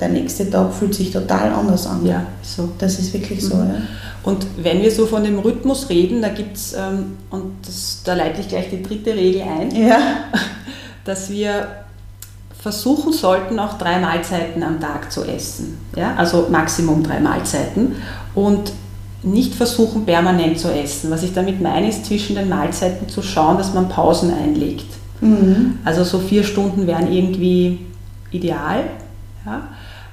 Der 0.00 0.08
nächste 0.08 0.50
Tag 0.50 0.72
fühlt 0.72 0.94
sich 0.94 1.12
total 1.12 1.52
anders 1.52 1.86
an. 1.86 2.04
Ja, 2.04 2.26
so. 2.42 2.70
Das 2.78 2.98
ist 2.98 3.12
wirklich 3.12 3.44
so. 3.44 3.56
Mhm. 3.56 3.68
Ja. 3.68 3.74
Und 4.24 4.46
wenn 4.56 4.82
wir 4.82 4.90
so 4.90 5.06
von 5.06 5.24
dem 5.24 5.38
Rhythmus 5.38 5.88
reden, 5.88 6.22
da 6.22 6.28
gibt 6.28 6.56
es, 6.56 6.74
ähm, 6.74 7.16
und 7.30 7.52
das, 7.66 8.02
da 8.04 8.14
leite 8.14 8.40
ich 8.40 8.48
gleich 8.48 8.70
die 8.70 8.82
dritte 8.82 9.14
Regel 9.14 9.42
ein, 9.42 9.74
ja. 9.74 9.98
dass 11.04 11.30
wir 11.30 11.66
versuchen 12.60 13.12
sollten, 13.12 13.58
auch 13.58 13.76
drei 13.76 13.98
Mahlzeiten 13.98 14.62
am 14.62 14.80
Tag 14.80 15.10
zu 15.10 15.24
essen. 15.24 15.78
Ja? 15.96 16.14
Also 16.16 16.46
Maximum 16.50 17.02
drei 17.02 17.18
Mahlzeiten. 17.18 17.96
Und 18.36 18.72
nicht 19.22 19.54
versuchen, 19.54 20.04
permanent 20.04 20.58
zu 20.58 20.72
essen. 20.72 21.10
Was 21.10 21.22
ich 21.22 21.32
damit 21.32 21.60
meine, 21.60 21.88
ist 21.88 22.06
zwischen 22.06 22.36
den 22.36 22.48
Mahlzeiten 22.48 23.08
zu 23.08 23.22
schauen, 23.22 23.56
dass 23.56 23.72
man 23.72 23.88
Pausen 23.88 24.32
einlegt. 24.32 24.86
Mhm. 25.20 25.78
Also 25.84 26.02
so 26.04 26.18
vier 26.18 26.42
Stunden 26.42 26.86
wären 26.86 27.12
irgendwie 27.12 27.78
ideal. 28.32 28.84
Ja? 29.46 29.68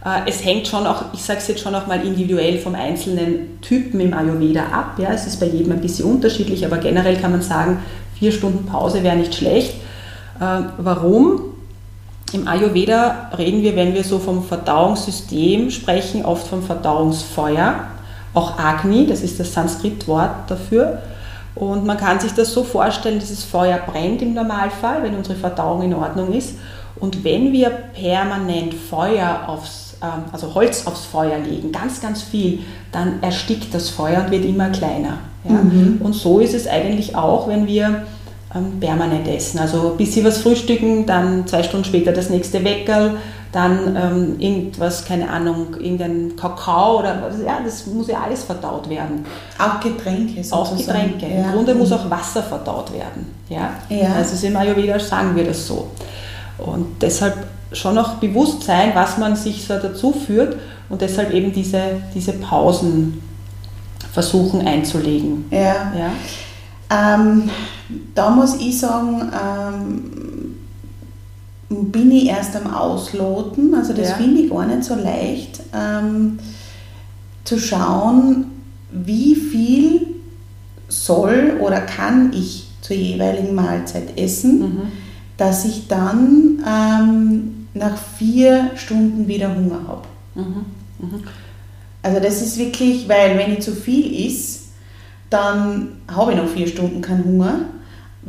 Äh, 0.06 0.30
es 0.30 0.46
hängt 0.46 0.68
schon 0.68 0.86
auch, 0.86 1.06
ich 1.14 1.24
sage 1.24 1.40
es 1.40 1.48
jetzt 1.48 1.62
schon 1.62 1.74
auch 1.74 1.88
mal 1.88 2.06
individuell 2.06 2.60
vom 2.60 2.76
einzelnen 2.76 3.60
Typen 3.62 4.00
im 4.00 4.14
Ayurveda 4.14 4.62
ab. 4.72 5.00
Ja? 5.00 5.12
Es 5.12 5.26
ist 5.26 5.40
bei 5.40 5.48
jedem 5.48 5.72
ein 5.72 5.82
bisschen 5.82 6.06
unterschiedlich, 6.06 6.66
aber 6.66 6.78
generell 6.78 7.18
kann 7.18 7.32
man 7.32 7.42
sagen, 7.42 7.80
vier 8.18 8.32
Stunden 8.32 8.66
Pause 8.66 9.04
wäre 9.04 9.16
nicht 9.16 9.34
schlecht. 9.34 9.76
Äh, 10.40 10.62
warum? 10.78 11.42
Im 12.32 12.48
Ayurveda 12.48 13.32
reden 13.40 13.64
wir, 13.64 13.76
wenn 13.76 13.96
wir 13.96 14.04
so 14.04 14.20
vom 14.20 14.44
Verdauungssystem 14.44 15.72
sprechen, 15.72 16.24
oft 16.24 16.48
vom 16.48 16.62
Verdauungsfeuer, 16.62 17.88
auch 18.40 18.58
Agni, 18.58 19.06
das 19.06 19.22
ist 19.22 19.40
das 19.40 19.54
Sanskrit-Wort 19.54 20.50
dafür. 20.50 21.02
Und 21.56 21.86
man 21.86 21.98
kann 21.98 22.20
sich 22.20 22.34
das 22.34 22.54
so 22.54 22.64
vorstellen, 22.64 23.20
dieses 23.20 23.44
Feuer 23.44 23.80
brennt 23.86 24.22
im 24.22 24.34
Normalfall, 24.34 25.04
wenn 25.04 25.16
unsere 25.16 25.36
Verdauung 25.36 25.82
in 25.84 25.94
Ordnung 25.94 26.32
ist. 26.34 26.56
Und 27.00 27.24
wenn 27.24 27.52
wir 27.52 27.70
permanent 27.70 28.74
Feuer 28.74 29.44
aufs, 29.48 29.98
ähm, 30.02 30.24
also 30.32 30.54
Holz 30.56 30.88
aufs 30.88 31.06
Feuer 31.06 31.38
legen, 31.38 31.72
ganz, 31.72 32.02
ganz 32.02 32.22
viel, 32.22 32.60
dann 32.92 33.22
erstickt 33.22 33.74
das 33.74 33.90
Feuer 33.90 34.24
und 34.24 34.32
wird 34.32 34.46
immer 34.46 34.70
kleiner. 34.70 35.18
Ja? 35.44 35.52
Mhm. 35.52 36.00
Und 36.02 36.14
so 36.14 36.40
ist 36.40 36.54
es 36.54 36.68
eigentlich 36.68 37.16
auch, 37.16 37.48
wenn 37.48 37.68
wir 37.68 38.04
ähm, 38.56 38.80
permanent 38.80 39.28
essen. 39.28 39.60
Also 39.60 39.96
bis 39.98 40.14
sie 40.14 40.24
was 40.24 40.40
frühstücken, 40.40 41.06
dann 41.06 41.46
zwei 41.46 41.64
Stunden 41.64 41.86
später 41.86 42.12
das 42.12 42.30
nächste 42.30 42.64
Weckerl, 42.64 43.18
dann 43.52 43.96
ähm, 43.96 44.40
irgendwas, 44.40 45.06
keine 45.06 45.30
Ahnung, 45.30 45.76
irgendein 45.80 46.36
Kakao 46.36 47.00
oder 47.00 47.24
also, 47.24 47.44
ja, 47.44 47.60
das 47.64 47.88
muss 47.88 48.08
ja 48.08 48.22
alles 48.22 48.44
verdaut 48.44 48.88
werden. 48.90 49.26
Auch 49.58 49.80
Getränke 49.80 50.44
sozusagen. 50.44 50.54
Auch 50.54 50.78
Getränke. 50.78 51.28
Ja. 51.28 51.46
Im 51.46 51.52
Grunde 51.54 51.74
muss 51.74 51.92
auch 51.92 52.08
Wasser 52.10 52.44
verdaut 52.44 52.94
werden. 52.94 53.34
Ja? 53.50 53.72
Ja. 53.90 54.14
Also 54.14 54.46
im 54.46 54.56
Ayurveda 54.56 55.00
sagen 55.00 55.36
wir 55.36 55.46
das 55.46 55.66
so. 55.66 55.88
Und 56.60 57.02
deshalb 57.02 57.48
schon 57.72 57.98
auch 57.98 58.16
bewusst 58.16 58.64
sein, 58.64 58.92
was 58.94 59.18
man 59.18 59.36
sich 59.36 59.66
so 59.66 59.78
dazu 59.80 60.12
führt 60.12 60.58
und 60.90 61.02
deshalb 61.02 61.32
eben 61.34 61.52
diese, 61.52 61.82
diese 62.14 62.34
Pausen 62.34 63.22
versuchen 64.14 64.68
einzulegen. 64.68 65.46
Ja. 65.50 65.92
Ja? 65.98 66.12
Ähm, 66.92 67.50
da 68.14 68.30
muss 68.30 68.56
ich 68.56 68.80
sagen, 68.80 69.32
ähm, 69.34 70.59
bin 71.70 72.12
ich 72.12 72.26
erst 72.28 72.56
am 72.56 72.74
Ausloten. 72.74 73.74
Also 73.76 73.94
das 73.94 74.10
Ja. 74.10 74.16
finde 74.16 74.42
ich 74.42 74.50
gar 74.50 74.66
nicht 74.66 74.84
so 74.84 74.96
leicht, 74.96 75.62
ähm, 75.74 76.40
zu 77.44 77.60
schauen, 77.60 78.46
wie 78.92 79.36
viel 79.36 80.08
soll 80.88 81.58
oder 81.62 81.82
kann 81.82 82.34
ich 82.34 82.68
zur 82.82 82.96
jeweiligen 82.96 83.54
Mahlzeit 83.54 84.18
essen, 84.18 84.60
Mhm. 84.62 84.82
dass 85.38 85.66
ich 85.66 85.88
dann 85.88 86.64
ähm, 86.68 87.68
nach 87.76 87.98
vier 87.98 88.72
Stunden 88.76 89.28
wieder 89.28 89.56
Hunger 89.56 89.80
habe. 89.88 90.08
Mhm. 90.36 90.66
Mhm. 91.00 91.24
Also 92.02 92.20
das 92.20 92.42
ist 92.42 92.58
wirklich, 92.58 93.08
weil 93.08 93.38
wenn 93.38 93.54
ich 93.54 93.60
zu 93.62 93.74
viel 93.74 94.26
is, 94.28 94.70
dann 95.30 95.90
habe 96.08 96.32
ich 96.32 96.38
noch 96.38 96.48
vier 96.50 96.66
Stunden 96.68 97.02
keinen 97.02 97.26
Hunger. 97.26 97.60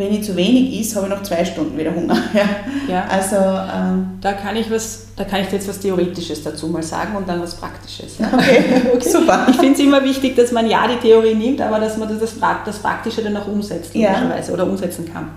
Wenn 0.00 0.14
ich 0.14 0.24
zu 0.24 0.34
wenig 0.34 0.80
is, 0.80 0.96
habe 0.96 1.06
ich 1.06 1.12
noch 1.12 1.22
zwei 1.22 1.44
Stunden 1.44 1.76
wieder 1.78 1.94
Hunger. 1.94 2.16
Ja. 2.34 2.44
Ja. 2.88 3.04
Also 3.08 3.36
ähm, 3.36 4.18
Da 4.20 4.32
kann 4.32 4.56
ich 4.56 4.70
was, 4.70 5.08
da 5.16 5.24
kann 5.24 5.40
ich 5.42 5.48
dir 5.48 5.56
jetzt 5.56 5.68
was 5.68 5.78
Theoretisches 5.78 6.42
dazu 6.42 6.68
mal 6.68 6.82
sagen 6.82 7.14
und 7.16 7.28
dann 7.28 7.40
was 7.42 7.54
Praktisches. 7.54 8.14
Ja? 8.18 8.30
okay, 8.94 9.08
super. 9.08 9.46
Ich 9.50 9.56
finde 9.56 9.74
es 9.74 9.80
immer 9.80 10.02
wichtig, 10.02 10.34
dass 10.36 10.52
man 10.52 10.68
ja 10.68 10.88
die 10.88 10.96
Theorie 11.06 11.34
nimmt, 11.34 11.60
aber 11.60 11.78
dass 11.78 11.96
man 11.98 12.08
das, 12.08 12.18
das, 12.18 12.30
Prakt- 12.32 12.66
das 12.66 12.78
Praktische 12.78 13.22
dann 13.22 13.36
auch 13.36 13.46
umsetzt, 13.46 13.94
Ja. 13.94 14.10
logischerweise, 14.12 14.52
oder 14.52 14.64
umsetzen 14.64 15.12
kann. 15.12 15.28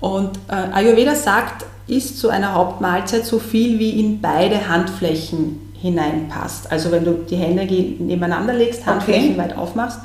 Und 0.00 0.38
äh, 0.48 0.54
Ayurveda 0.72 1.14
sagt, 1.14 1.64
isst 1.88 2.18
zu 2.18 2.28
einer 2.28 2.54
Hauptmahlzeit 2.54 3.24
so 3.24 3.38
viel, 3.38 3.78
wie 3.78 3.98
in 4.00 4.20
beide 4.20 4.68
Handflächen 4.68 5.72
hineinpasst. 5.80 6.70
Also 6.70 6.90
wenn 6.90 7.04
du 7.04 7.12
die 7.28 7.36
Hände 7.36 7.64
nebeneinander 7.64 8.52
legst, 8.54 8.86
Handflächen 8.86 9.32
Okay. 9.32 9.38
weit 9.38 9.56
aufmachst. 9.56 9.98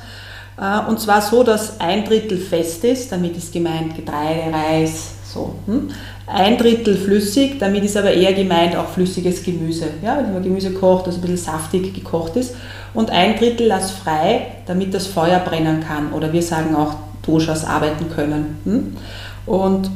Äh, 0.59 0.89
und 0.89 0.99
zwar 0.99 1.21
so, 1.21 1.43
dass 1.43 1.79
ein 1.79 2.05
Drittel 2.05 2.37
fest 2.37 2.83
ist, 2.83 3.11
damit 3.11 3.37
ist 3.37 3.53
gemeint 3.53 3.95
Getreide, 3.95 4.53
Reis, 4.53 5.11
so. 5.23 5.55
Hm? 5.65 5.89
Ein 6.27 6.57
Drittel 6.57 6.95
flüssig, 6.97 7.59
damit 7.59 7.83
ist 7.83 7.97
aber 7.97 8.13
eher 8.13 8.33
gemeint 8.33 8.75
auch 8.75 8.87
flüssiges 8.87 9.43
Gemüse. 9.43 9.87
Ja, 10.01 10.17
wenn 10.17 10.33
man 10.33 10.43
Gemüse 10.43 10.71
kocht, 10.71 11.07
das 11.07 11.15
ein 11.15 11.21
bisschen 11.21 11.37
saftig 11.37 11.93
gekocht 11.93 12.35
ist. 12.35 12.55
Und 12.93 13.09
ein 13.09 13.37
Drittel 13.37 13.67
lass 13.67 13.91
frei, 13.91 14.47
damit 14.65 14.93
das 14.93 15.07
Feuer 15.07 15.39
brennen 15.39 15.83
kann. 15.85 16.13
Oder 16.13 16.31
wir 16.31 16.41
sagen 16.41 16.75
auch 16.75 16.95
Doshas 17.25 17.65
arbeiten 17.65 18.09
können. 18.09 18.59
Hm? 18.63 18.97
Und 19.45 19.89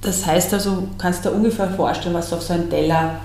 das 0.00 0.26
heißt 0.26 0.52
also, 0.52 0.88
kannst 0.98 1.24
dir 1.24 1.30
ungefähr 1.30 1.70
vorstellen, 1.70 2.14
was 2.14 2.32
auf 2.32 2.42
so 2.42 2.52
einen 2.52 2.68
Teller 2.68 3.16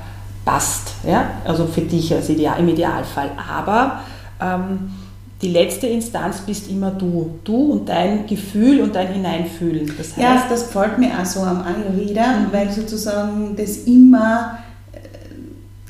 passt. 0.46 0.94
Ja? 1.06 1.32
Also 1.44 1.66
für 1.66 1.82
dich 1.82 2.14
als 2.14 2.30
Ideal, 2.30 2.60
im 2.60 2.70
Idealfall. 2.70 3.32
Aber 3.50 4.02
ähm, 4.42 4.92
die 5.42 5.50
letzte 5.50 5.88
Instanz 5.88 6.42
bist 6.42 6.70
immer 6.70 6.92
du. 6.92 7.40
Du 7.46 7.72
und 7.72 7.88
dein 7.90 8.28
Gefühl 8.28 8.82
und 8.82 8.94
dein 8.96 9.08
Hineinfühlen. 9.14 9.88
Das 9.98 10.10
heißt, 10.10 10.18
Ja, 10.18 10.44
das 10.50 10.68
gefällt 10.68 10.98
mir 10.98 11.12
auch 11.20 11.26
so 11.26 11.42
am 11.42 11.62
Ayurveda, 11.64 12.28
Mhm. 12.40 12.48
weil 12.52 12.70
sozusagen 12.72 13.56
das 13.56 13.78
immer 13.86 14.58
äh, 14.92 14.98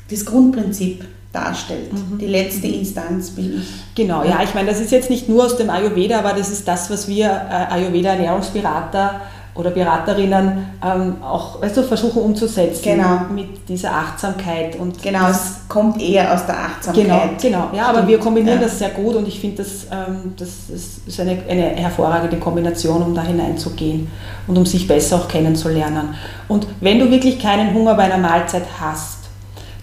das 0.08 0.24
Grundprinzip 0.24 1.04
darstellt. 1.32 1.92
Mhm. 1.92 2.18
Die 2.18 2.26
letzte 2.26 2.66
Instanz 2.68 3.30
bin 3.30 3.58
ich. 3.60 3.68
Genau, 3.94 4.24
ja, 4.24 4.40
ich 4.44 4.54
meine, 4.54 4.68
das 4.68 4.80
ist 4.80 4.90
jetzt 4.92 5.10
nicht 5.10 5.28
nur 5.28 5.44
aus 5.46 5.56
dem 5.56 5.68
Ayurveda, 5.70 6.18
aber 6.20 6.32
das 6.32 6.50
ist 6.50 6.66
das, 6.68 6.88
was 6.90 7.08
wir 7.08 7.26
äh, 7.26 7.72
Ayurveda-Ernährungsberater 7.72 9.20
oder 9.60 9.70
Beraterinnen 9.70 10.66
ähm, 10.84 11.16
auch 11.22 11.60
weißt 11.62 11.76
du, 11.76 11.82
versuchen 11.82 12.22
umzusetzen 12.22 12.82
Genau. 12.82 13.20
mit 13.34 13.68
dieser 13.68 13.92
Achtsamkeit. 13.92 14.76
Und 14.76 15.02
Genau, 15.02 15.28
es 15.28 15.56
kommt 15.68 16.00
eher 16.02 16.32
aus 16.34 16.46
der 16.46 16.56
Achtsamkeit. 16.58 17.04
Genau, 17.04 17.20
genau. 17.40 17.68
Ja, 17.76 17.84
aber 17.84 17.98
Stimmt, 17.98 18.08
wir 18.08 18.18
kombinieren 18.18 18.60
ja. 18.60 18.66
das 18.66 18.78
sehr 18.78 18.90
gut 18.90 19.14
und 19.14 19.28
ich 19.28 19.38
finde, 19.38 19.58
das, 19.58 19.86
ähm, 19.92 20.32
das 20.36 20.48
ist- 20.74 21.20
eine, 21.20 21.38
eine 21.48 21.62
hervorragende 21.76 22.38
Kombination, 22.38 23.02
um 23.02 23.14
da 23.14 23.22
hineinzugehen 23.22 24.08
und 24.46 24.56
um 24.58 24.66
sich 24.66 24.88
besser 24.88 25.16
auch 25.16 25.28
kennenzulernen. 25.28 26.14
Und 26.48 26.66
wenn 26.80 26.98
du 26.98 27.10
wirklich 27.10 27.38
keinen 27.38 27.72
Hunger 27.74 27.94
bei 27.94 28.04
einer 28.04 28.18
Mahlzeit 28.18 28.64
hast, 28.80 29.18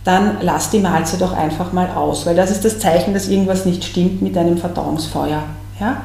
dann 0.03 0.37
lass 0.41 0.69
die 0.69 0.79
Mahlzeit 0.79 1.21
auch 1.21 1.33
einfach 1.33 1.73
mal 1.73 1.89
aus, 1.95 2.25
weil 2.25 2.35
das 2.35 2.49
ist 2.49 2.63
das 2.63 2.79
Zeichen, 2.79 3.13
dass 3.13 3.27
irgendwas 3.27 3.65
nicht 3.65 3.83
stimmt 3.83 4.21
mit 4.21 4.35
deinem 4.37 4.57
Verdauungsfeuer. 4.57 5.43
Ja? 5.79 5.97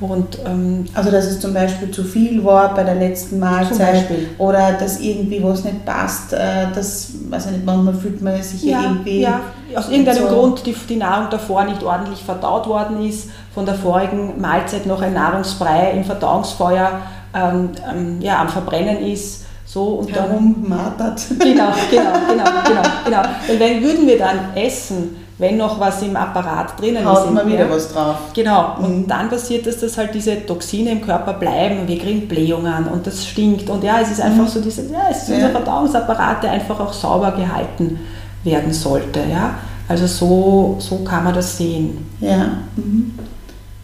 Und 0.00 0.38
ähm, 0.46 0.84
Also 0.94 1.10
dass 1.10 1.24
es 1.26 1.40
zum 1.40 1.52
Beispiel 1.54 1.90
zu 1.90 2.04
viel 2.04 2.44
war 2.44 2.74
bei 2.74 2.84
der 2.84 2.94
letzten 2.94 3.38
Mahlzeit 3.38 4.04
oder 4.38 4.72
dass 4.72 5.00
irgendwie 5.00 5.42
was 5.42 5.64
nicht 5.64 5.84
passt, 5.84 6.32
äh, 6.32 6.66
das, 6.74 7.08
weiß 7.28 7.46
ich 7.46 7.52
nicht, 7.52 7.64
manchmal 7.66 7.94
fühlt 7.94 8.22
man 8.22 8.40
sich 8.42 8.62
ja, 8.62 8.82
irgendwie... 8.82 9.22
ja, 9.22 9.40
aus 9.74 9.88
irgendeinem 9.88 10.22
so- 10.22 10.28
Grund 10.28 10.66
die, 10.66 10.74
die 10.88 10.96
Nahrung 10.96 11.28
davor 11.30 11.64
nicht 11.64 11.82
ordentlich 11.82 12.22
verdaut 12.22 12.68
worden 12.68 13.04
ist, 13.04 13.30
von 13.54 13.66
der 13.66 13.74
vorigen 13.74 14.40
Mahlzeit 14.40 14.86
noch 14.86 15.02
ein 15.02 15.14
Nahrungsbrei 15.14 15.92
im 15.92 16.04
Verdauungsfeuer 16.04 17.00
ähm, 17.34 17.70
ähm, 17.90 18.20
ja, 18.20 18.40
am 18.40 18.48
Verbrennen 18.48 18.98
ist. 18.98 19.44
So, 19.64 19.82
und 19.84 20.14
dann, 20.14 20.30
herummartert. 20.30 21.22
genau, 21.40 21.72
genau, 21.90 22.12
genau, 22.28 22.44
genau, 22.66 22.82
genau. 23.04 23.22
Und 23.48 23.60
wenn 23.60 23.82
würden 23.82 24.06
wir 24.06 24.18
dann 24.18 24.54
essen, 24.54 25.16
wenn 25.38 25.56
noch 25.58 25.78
was 25.78 26.00
im 26.02 26.16
Apparat 26.16 26.80
drinnen 26.80 27.02
ist. 27.02 27.04
Haut 27.06 27.32
man 27.34 27.46
wieder 27.46 27.68
was 27.70 27.92
drauf. 27.92 28.16
Genau, 28.34 28.76
und 28.78 29.00
Mhm. 29.02 29.06
dann 29.06 29.28
passiert 29.28 29.66
es, 29.66 29.80
dass 29.80 29.98
halt 29.98 30.14
diese 30.14 30.46
Toxine 30.46 30.92
im 30.92 31.02
Körper 31.02 31.34
bleiben 31.34 31.80
und 31.80 31.88
wir 31.88 31.98
kriegen 31.98 32.26
Blähungen 32.26 32.86
und 32.88 33.06
das 33.06 33.26
stinkt. 33.26 33.68
Und 33.68 33.84
ja, 33.84 34.00
es 34.00 34.10
ist 34.10 34.20
einfach 34.20 34.48
so 34.48 34.60
diese, 34.60 34.82
ja, 34.90 35.08
es 35.10 35.24
ist 35.24 35.28
unser 35.30 35.40
Ja. 35.42 35.48
Verdauungsapparat, 35.50 36.42
der 36.42 36.52
einfach 36.52 36.80
auch 36.80 36.92
sauber 36.92 37.32
gehalten 37.32 37.98
werden 38.44 38.72
sollte. 38.72 39.20
Ja? 39.30 39.54
Also 39.88 40.06
so, 40.06 40.76
so 40.78 40.96
kann 41.04 41.24
man 41.24 41.34
das 41.34 41.58
sehen. 41.58 42.06
Ja. 42.20 42.46
Mhm. 42.76 43.12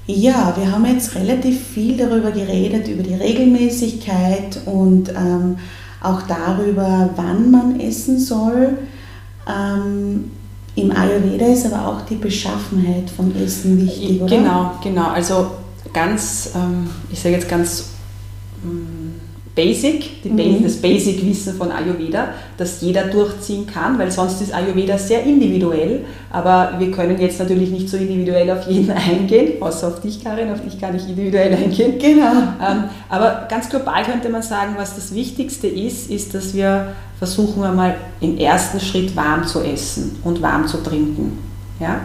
Ja, 0.07 0.53
wir 0.57 0.73
haben 0.73 0.85
jetzt 0.87 1.15
relativ 1.15 1.61
viel 1.69 1.97
darüber 1.97 2.33
geredet, 2.33 2.89
über 2.89 3.03
die 3.03 3.15
Regelmäßigkeit 3.15 4.61
und 4.67 5.11
ähm, 5.11 5.57
auch 6.03 6.23
darüber, 6.23 7.11
wann 7.15 7.51
man 7.51 7.79
essen 7.79 8.19
soll. 8.19 8.79
Ähm, 9.49 10.31
Im 10.75 10.91
Ayurveda 10.91 11.47
ist 11.47 11.67
aber 11.67 11.87
auch 11.87 12.03
die 12.07 12.15
Beschaffenheit 12.15 13.11
von 13.11 13.35
Essen 13.37 13.81
wichtig, 13.81 14.23
oder? 14.23 14.37
Genau, 14.37 14.71
genau. 14.83 15.09
Also 15.09 15.51
ganz, 15.93 16.51
ähm, 16.55 16.89
ich 17.11 17.21
sage 17.21 17.35
jetzt 17.35 17.49
ganz 17.49 17.91
ähm, 18.65 19.02
basic, 19.55 20.25
Mhm. 20.25 20.63
das 20.63 20.77
Basic-Wissen 20.77 21.55
von 21.55 21.71
Ayurveda, 21.71 22.29
das 22.57 22.81
jeder 22.81 23.05
durchziehen 23.05 23.67
kann, 23.67 23.99
weil 23.99 24.11
sonst 24.11 24.41
ist 24.41 24.55
Ayurveda 24.55 24.97
sehr 24.97 25.25
individuell, 25.25 26.05
aber 26.31 26.73
wir 26.79 26.91
können 26.91 27.21
jetzt 27.21 27.39
natürlich 27.39 27.71
nicht 27.71 27.89
so 27.89 27.99
individuell 27.99 28.51
auf 28.51 28.67
jeden 28.67 28.91
eingehen, 29.11 29.61
außer 29.61 29.89
auf 29.89 30.01
dich, 30.01 30.25
Karin, 30.25 30.51
auf 30.51 30.63
dich 30.63 30.81
kann 30.81 30.97
ich 30.97 31.07
individuell 31.07 31.53
eingehen. 31.53 31.99
Genau. 31.99 32.33
Ähm, 32.67 32.85
aber 33.09 33.47
ganz 33.49 33.69
global 33.69 34.03
könnte 34.05 34.31
man 34.31 34.43
sagen, 34.43 34.75
was 34.77 34.95
das 34.95 35.15
Wichtigste 35.15 35.67
ist, 35.67 36.11
ist, 36.11 36.35
dass 36.35 36.55
wir 36.55 36.93
versuchen 37.19 37.63
einmal 37.63 37.97
im 38.21 38.39
ersten 38.39 38.81
Schritt 38.81 39.15
warm 39.15 39.47
zu 39.47 39.61
essen 39.61 40.19
und 40.25 40.41
warm 40.43 40.67
zu 40.67 40.79
trinken. 40.79 41.39
Ja? 41.79 42.01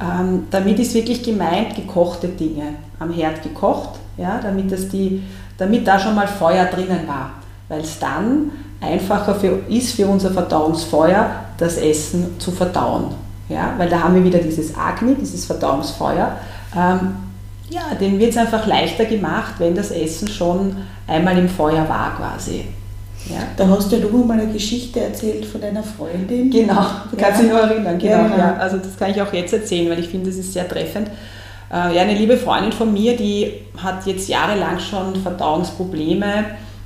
Ähm, 0.00 0.44
damit 0.50 0.78
ist 0.78 0.94
wirklich 0.94 1.22
gemeint 1.22 1.74
gekochte 1.74 2.28
Dinge, 2.28 2.74
am 2.98 3.12
Herd 3.12 3.42
gekocht, 3.42 3.98
ja? 4.18 4.38
damit, 4.42 4.70
das 4.70 4.88
die, 4.88 5.22
damit 5.58 5.86
da 5.86 5.98
schon 5.98 6.14
mal 6.14 6.26
Feuer 6.26 6.66
drinnen 6.66 7.06
war, 7.06 7.30
weil 7.68 7.80
es 7.80 7.98
dann 7.98 8.50
einfacher 8.80 9.34
für, 9.34 9.58
ist 9.68 9.92
für 9.94 10.06
unser 10.06 10.30
Verdauungsfeuer, 10.30 11.30
das 11.58 11.76
Essen 11.78 12.38
zu 12.38 12.50
verdauen. 12.50 13.06
Ja? 13.48 13.72
Weil 13.78 13.88
da 13.88 14.00
haben 14.00 14.14
wir 14.14 14.24
wieder 14.24 14.38
dieses 14.38 14.76
Agni, 14.76 15.14
dieses 15.14 15.44
Verdauungsfeuer. 15.46 16.36
Ähm, 16.76 17.16
ja, 17.70 17.80
dem 17.98 18.18
wird 18.18 18.30
es 18.30 18.36
einfach 18.36 18.66
leichter 18.66 19.06
gemacht, 19.06 19.54
wenn 19.58 19.74
das 19.74 19.90
Essen 19.90 20.28
schon 20.28 20.76
einmal 21.06 21.36
im 21.38 21.48
Feuer 21.48 21.88
war 21.88 22.16
quasi. 22.16 22.66
Ja? 23.28 23.38
Da 23.56 23.66
hast 23.68 23.90
ja 23.90 23.98
du 23.98 24.08
mal 24.18 24.38
eine 24.38 24.52
Geschichte 24.52 25.00
erzählt 25.00 25.44
von 25.46 25.60
deiner 25.60 25.82
Freundin. 25.82 26.50
Genau, 26.50 26.84
du 27.10 27.16
kannst 27.16 27.40
dich 27.40 27.48
Ja. 27.48 27.54
noch 27.54 27.70
erinnern. 27.70 27.98
Genau, 27.98 28.12
Ja, 28.12 28.22
ja, 28.22 28.28
genau. 28.28 28.60
Also 28.60 28.76
das 28.76 28.96
kann 28.96 29.10
ich 29.10 29.20
auch 29.20 29.32
jetzt 29.32 29.52
erzählen, 29.52 29.90
weil 29.90 29.98
ich 29.98 30.08
finde, 30.08 30.28
das 30.30 30.38
ist 30.38 30.52
sehr 30.52 30.68
treffend. 30.68 31.10
Äh, 31.72 31.94
Ja, 31.96 32.02
eine 32.02 32.14
liebe 32.14 32.36
Freundin 32.36 32.72
von 32.72 32.92
mir, 32.92 33.16
die 33.16 33.52
hat 33.76 34.06
jetzt 34.06 34.28
jahrelang 34.28 34.78
schon 34.78 35.16
Verdauungsprobleme, 35.16 36.44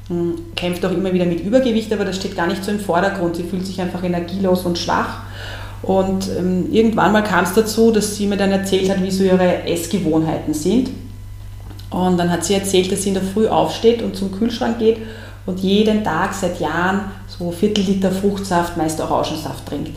mh, 0.08 0.34
kämpft 0.56 0.84
auch 0.84 0.92
immer 0.92 1.12
wieder 1.12 1.26
mit 1.26 1.40
Übergewicht, 1.40 1.92
aber 1.92 2.04
das 2.04 2.16
steht 2.16 2.36
gar 2.36 2.46
nicht 2.46 2.64
so 2.64 2.70
im 2.70 2.80
Vordergrund. 2.80 3.36
Sie 3.36 3.44
fühlt 3.44 3.66
sich 3.66 3.80
einfach 3.80 4.02
energielos 4.02 4.64
und 4.64 4.78
schwach. 4.78 5.20
Und 5.82 6.28
ähm, 6.38 6.68
irgendwann 6.70 7.12
mal 7.12 7.22
kam 7.22 7.44
es 7.44 7.54
dazu, 7.54 7.90
dass 7.90 8.16
sie 8.16 8.26
mir 8.26 8.36
dann 8.36 8.50
erzählt 8.52 8.90
hat, 8.90 9.02
wie 9.02 9.10
so 9.10 9.24
ihre 9.24 9.64
Essgewohnheiten 9.64 10.52
sind. 10.52 10.90
Und 11.90 12.18
dann 12.18 12.30
hat 12.30 12.44
sie 12.44 12.54
erzählt, 12.54 12.92
dass 12.92 13.02
sie 13.02 13.08
in 13.08 13.14
der 13.14 13.24
Früh 13.24 13.48
aufsteht 13.48 14.02
und 14.02 14.14
zum 14.14 14.30
Kühlschrank 14.30 14.78
geht 14.78 14.98
und 15.46 15.58
jeden 15.60 16.04
Tag 16.04 16.34
seit 16.34 16.60
Jahren 16.60 17.00
so 17.26 17.50
Viertel 17.50 17.82
Liter 17.82 18.12
Fruchtsaft, 18.12 18.76
meist 18.76 19.00
Orangensaft 19.00 19.66
trinkt. 19.66 19.96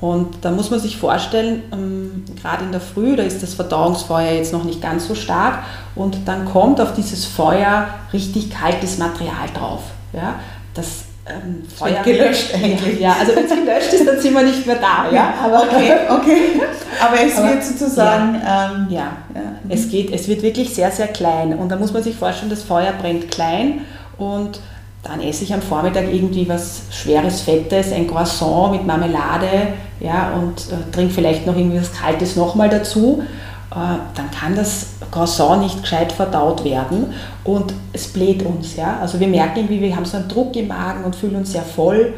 Und 0.00 0.44
da 0.44 0.50
muss 0.50 0.70
man 0.70 0.80
sich 0.80 0.96
vorstellen, 0.96 1.62
ähm, 1.72 2.24
gerade 2.40 2.64
in 2.64 2.72
der 2.72 2.80
Früh, 2.80 3.16
da 3.16 3.22
ist 3.22 3.42
das 3.42 3.54
Verdauungsfeuer 3.54 4.32
jetzt 4.32 4.52
noch 4.52 4.64
nicht 4.64 4.82
ganz 4.82 5.06
so 5.06 5.14
stark 5.14 5.60
und 5.94 6.18
dann 6.26 6.44
kommt 6.44 6.80
auf 6.80 6.94
dieses 6.94 7.24
Feuer 7.24 7.88
richtig 8.12 8.50
kaltes 8.50 8.98
Material 8.98 9.48
drauf. 9.54 9.80
Ja? 10.12 10.34
Das 10.74 11.04
ähm, 11.26 11.62
Feuer 11.74 12.02
gelöscht 12.02 12.52
eigentlich. 12.54 13.00
Ja, 13.00 13.16
also 13.18 13.34
wenn 13.34 13.46
es 13.46 13.50
gelöscht 13.50 13.92
ist, 13.94 14.06
dann 14.06 14.20
sind 14.20 14.34
wir 14.34 14.42
nicht 14.42 14.66
mehr 14.66 14.76
da. 14.76 15.10
Ja, 15.12 15.34
aber 15.42 15.62
okay, 15.62 15.92
okay. 16.10 16.60
Aber 17.00 17.16
es 17.24 17.36
aber, 17.38 17.48
wird 17.48 17.64
sozusagen. 17.64 18.34
Ja, 18.34 18.72
ähm, 18.72 18.86
ja. 18.90 19.16
ja. 19.34 19.40
Es, 19.68 19.88
geht, 19.88 20.12
es 20.12 20.28
wird 20.28 20.42
wirklich 20.42 20.74
sehr, 20.74 20.90
sehr 20.90 21.08
klein. 21.08 21.54
Und 21.54 21.70
da 21.70 21.76
muss 21.76 21.92
man 21.92 22.02
sich 22.02 22.14
vorstellen, 22.14 22.50
das 22.50 22.62
Feuer 22.62 22.92
brennt 22.92 23.30
klein 23.30 23.80
und 24.18 24.60
dann 25.04 25.20
esse 25.20 25.44
ich 25.44 25.52
am 25.52 25.60
Vormittag 25.62 26.12
irgendwie 26.12 26.48
was 26.48 26.82
schweres, 26.90 27.42
fettes, 27.42 27.92
ein 27.92 28.08
Croissant 28.08 28.72
mit 28.72 28.86
Marmelade 28.86 29.74
ja, 30.00 30.32
und 30.32 30.72
äh, 30.72 30.90
trinke 30.90 31.12
vielleicht 31.12 31.46
noch 31.46 31.56
irgendwie 31.56 31.78
was 31.78 31.92
Kaltes 31.92 32.36
nochmal 32.36 32.70
dazu. 32.70 33.22
Äh, 33.70 33.74
dann 34.14 34.30
kann 34.30 34.56
das 34.56 34.94
Croissant 35.10 35.62
nicht 35.62 35.82
gescheit 35.82 36.10
verdaut 36.10 36.64
werden 36.64 37.12
und 37.44 37.74
es 37.92 38.08
bläht 38.08 38.44
uns. 38.44 38.76
Ja? 38.76 38.98
Also 39.00 39.20
wir 39.20 39.28
merken 39.28 39.60
irgendwie, 39.60 39.80
wir 39.80 39.94
haben 39.94 40.06
so 40.06 40.16
einen 40.16 40.28
Druck 40.28 40.56
im 40.56 40.68
Magen 40.68 41.04
und 41.04 41.14
fühlen 41.14 41.36
uns 41.36 41.52
sehr 41.52 41.62
voll. 41.62 42.14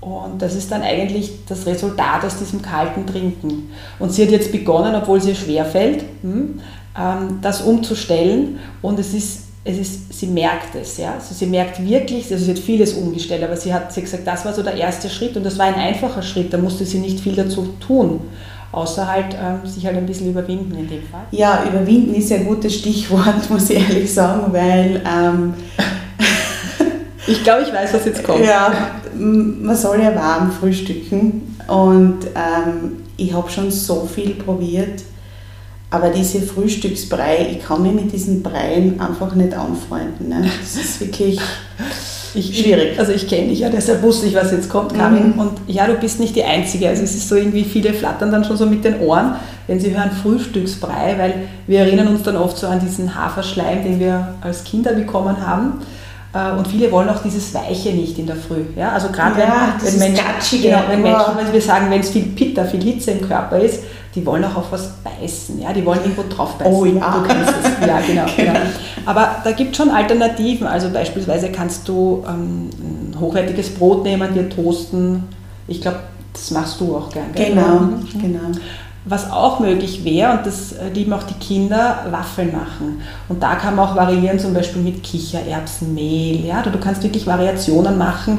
Und 0.00 0.40
das 0.40 0.54
ist 0.54 0.70
dann 0.70 0.82
eigentlich 0.82 1.46
das 1.48 1.66
Resultat 1.66 2.24
aus 2.24 2.38
diesem 2.38 2.60
kalten 2.60 3.06
Trinken. 3.06 3.70
Und 3.98 4.12
sie 4.12 4.22
hat 4.24 4.30
jetzt 4.30 4.52
begonnen, 4.52 4.94
obwohl 4.94 5.20
sie 5.20 5.34
schwer 5.34 5.64
fällt, 5.64 6.04
hm, 6.22 6.60
ähm, 6.96 7.38
das 7.40 7.62
umzustellen. 7.62 8.60
Und 8.82 9.00
es 9.00 9.14
ist 9.14 9.45
es 9.66 9.78
ist, 9.78 10.12
sie 10.12 10.28
merkt 10.28 10.76
es, 10.76 10.96
ja. 10.96 11.14
Also 11.14 11.34
sie 11.34 11.46
merkt 11.46 11.84
wirklich, 11.84 12.30
also 12.30 12.44
sie 12.44 12.52
hat 12.52 12.58
vieles 12.58 12.94
umgestellt, 12.94 13.42
aber 13.42 13.56
sie 13.56 13.74
hat 13.74 13.92
sie 13.92 14.00
gesagt, 14.00 14.26
das 14.26 14.44
war 14.44 14.54
so 14.54 14.62
der 14.62 14.74
erste 14.74 15.10
Schritt 15.10 15.36
und 15.36 15.44
das 15.44 15.58
war 15.58 15.66
ein 15.66 15.74
einfacher 15.74 16.22
Schritt, 16.22 16.52
da 16.52 16.58
musste 16.58 16.86
sie 16.86 16.98
nicht 16.98 17.18
viel 17.18 17.34
dazu 17.34 17.74
tun, 17.84 18.20
außer 18.70 19.10
halt 19.10 19.34
ähm, 19.34 19.68
sich 19.68 19.84
halt 19.84 19.96
ein 19.96 20.06
bisschen 20.06 20.30
überwinden 20.30 20.76
in 20.78 20.88
dem 20.88 21.02
Fall. 21.02 21.24
Ja, 21.32 21.64
überwinden 21.68 22.14
ist 22.14 22.30
ein 22.32 22.46
gutes 22.46 22.76
Stichwort, 22.76 23.34
muss 23.50 23.68
ich 23.68 23.80
ehrlich 23.80 24.12
sagen, 24.12 24.52
weil 24.52 25.02
ähm, 25.04 25.54
ich 27.26 27.42
glaube, 27.42 27.62
ich 27.62 27.72
weiß, 27.72 27.92
was 27.92 28.04
jetzt 28.04 28.22
kommt. 28.22 28.44
Ja, 28.44 28.72
man 29.18 29.74
soll 29.74 30.00
ja 30.00 30.14
warm 30.14 30.52
frühstücken 30.52 31.56
und 31.66 32.18
ähm, 32.36 33.02
ich 33.16 33.32
habe 33.32 33.50
schon 33.50 33.72
so 33.72 34.06
viel 34.06 34.34
probiert 34.34 35.02
aber 35.90 36.10
diese 36.10 36.40
Frühstücksbrei, 36.42 37.48
ich 37.52 37.64
kann 37.64 37.82
mich 37.82 37.92
mit 37.92 38.12
diesen 38.12 38.42
Breien 38.42 39.00
einfach 39.00 39.34
nicht 39.34 39.54
anfreunden. 39.54 40.28
Ne? 40.28 40.50
Das 40.60 40.76
ist 40.76 41.00
wirklich 41.00 41.40
ich, 42.34 42.58
schwierig. 42.58 42.98
Also 42.98 43.12
ich 43.12 43.28
kenne 43.28 43.48
dich 43.48 43.60
ja, 43.60 43.68
deshalb 43.68 44.02
wusste 44.02 44.26
ich, 44.26 44.34
was 44.34 44.50
jetzt 44.50 44.68
kommt, 44.68 44.94
Karin. 44.94 45.34
Mhm. 45.34 45.38
Und 45.38 45.52
ja, 45.68 45.86
du 45.86 45.94
bist 45.94 46.18
nicht 46.18 46.34
die 46.34 46.44
Einzige. 46.44 46.88
Also 46.88 47.04
es 47.04 47.14
ist 47.14 47.28
so 47.28 47.36
irgendwie, 47.36 47.64
viele 47.64 47.94
flattern 47.94 48.30
dann 48.30 48.44
schon 48.44 48.56
so 48.56 48.66
mit 48.66 48.84
den 48.84 49.00
Ohren, 49.00 49.36
wenn 49.68 49.78
sie 49.78 49.96
hören 49.96 50.10
Frühstücksbrei, 50.10 51.14
weil 51.18 51.34
wir 51.66 51.80
erinnern 51.80 52.08
uns 52.08 52.22
dann 52.24 52.36
oft 52.36 52.58
so 52.58 52.66
an 52.66 52.80
diesen 52.80 53.14
Haferschleim, 53.14 53.84
den 53.84 54.00
wir 54.00 54.34
als 54.40 54.64
Kinder 54.64 54.92
bekommen 54.92 55.46
haben. 55.46 55.80
Äh, 56.34 56.52
und 56.58 56.68
viele 56.68 56.90
wollen 56.92 57.08
auch 57.08 57.22
dieses 57.22 57.54
Weiche 57.54 57.90
nicht 57.90 58.18
in 58.18 58.26
der 58.26 58.36
Früh. 58.36 58.64
Ja? 58.76 58.92
Also 58.92 59.08
gerade 59.08 59.40
ja, 59.40 59.74
wenn, 59.80 60.00
wenn, 60.00 60.12
Menschen, 60.12 60.62
genau, 60.62 60.82
wenn 60.88 61.02
Menschen, 61.02 61.36
wenn 61.36 61.52
wir 61.52 61.62
sagen, 61.62 61.90
wenn 61.90 62.00
es 62.00 62.10
viel 62.10 62.24
Pitter, 62.26 62.64
viel 62.64 62.82
Hitze 62.82 63.12
im 63.12 63.26
Körper 63.26 63.58
ist, 63.58 63.84
die 64.16 64.24
wollen 64.24 64.42
auch 64.44 64.56
auf 64.56 64.72
was 64.72 64.94
beißen, 65.04 65.60
ja, 65.60 65.74
die 65.74 65.84
wollen 65.84 66.00
irgendwo 66.00 66.24
drauf 66.28 66.54
beißen. 66.54 66.72
Oh 66.72 66.86
ja. 66.86 67.18
Du 67.18 67.28
kennst 67.28 67.52
es. 67.62 67.86
Ja, 67.86 68.00
genau. 68.06 68.24
genau. 68.34 68.52
genau. 68.52 68.60
Aber 69.04 69.36
da 69.44 69.52
gibt 69.52 69.72
es 69.72 69.76
schon 69.76 69.90
Alternativen. 69.90 70.66
Also 70.66 70.88
beispielsweise 70.88 71.50
kannst 71.50 71.86
du 71.86 72.24
ähm, 72.26 72.70
ein 72.80 73.20
hochwertiges 73.20 73.74
Brot 73.74 74.04
nehmen, 74.04 74.32
dir 74.32 74.48
toasten. 74.48 75.24
Ich 75.68 75.82
glaube, 75.82 76.00
das 76.32 76.50
machst 76.50 76.80
du 76.80 76.96
auch 76.96 77.10
gern. 77.10 77.26
Genau, 77.34 77.80
mhm. 77.80 78.08
genau. 78.20 78.58
Was 79.04 79.30
auch 79.30 79.60
möglich 79.60 80.02
wäre, 80.02 80.32
und 80.32 80.46
das 80.46 80.72
äh, 80.72 80.88
lieben 80.92 81.12
auch 81.12 81.22
die 81.22 81.34
Kinder, 81.34 82.06
Waffeln 82.10 82.52
machen. 82.52 83.02
Und 83.28 83.42
da 83.42 83.54
kann 83.54 83.76
man 83.76 83.88
auch 83.88 83.94
variieren, 83.94 84.38
zum 84.38 84.54
Beispiel 84.54 84.82
mit 84.82 85.02
Kichererbsenmehl. 85.02 86.44
Ja? 86.44 86.62
Du 86.62 86.76
kannst 86.80 87.02
wirklich 87.02 87.26
Variationen 87.26 87.98
machen 87.98 88.38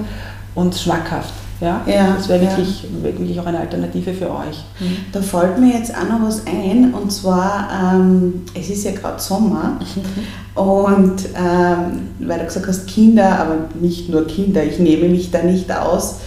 und 0.56 0.76
schmackhaft. 0.76 1.34
Ja, 1.60 1.82
ja 1.88 2.14
das 2.16 2.30
wäre 2.30 2.42
wirklich, 2.42 2.84
ja. 2.84 3.04
wirklich 3.04 3.40
auch 3.40 3.46
eine 3.46 3.60
Alternative 3.60 4.14
für 4.14 4.30
euch. 4.30 4.64
Mhm. 4.80 4.98
Da 5.12 5.22
fällt 5.22 5.58
mir 5.60 5.74
jetzt 5.78 5.94
auch 5.96 6.08
noch 6.08 6.28
was 6.28 6.44
ein 6.46 6.94
und 6.94 7.12
zwar, 7.12 7.70
ähm, 7.96 8.42
es 8.54 8.70
ist 8.70 8.84
ja 8.84 8.92
gerade 8.92 9.20
Sommer 9.20 9.80
und 10.56 11.26
ähm, 11.36 12.10
weil 12.20 12.40
du 12.40 12.46
gesagt 12.46 12.68
hast 12.68 12.88
Kinder, 12.88 13.40
aber 13.40 13.56
nicht 13.80 14.10
nur 14.10 14.28
Kinder, 14.28 14.64
ich 14.64 14.80
nehme 14.80 15.10
mich 15.10 15.32
da 15.32 15.42
nicht 15.42 15.72
aus. 15.72 16.18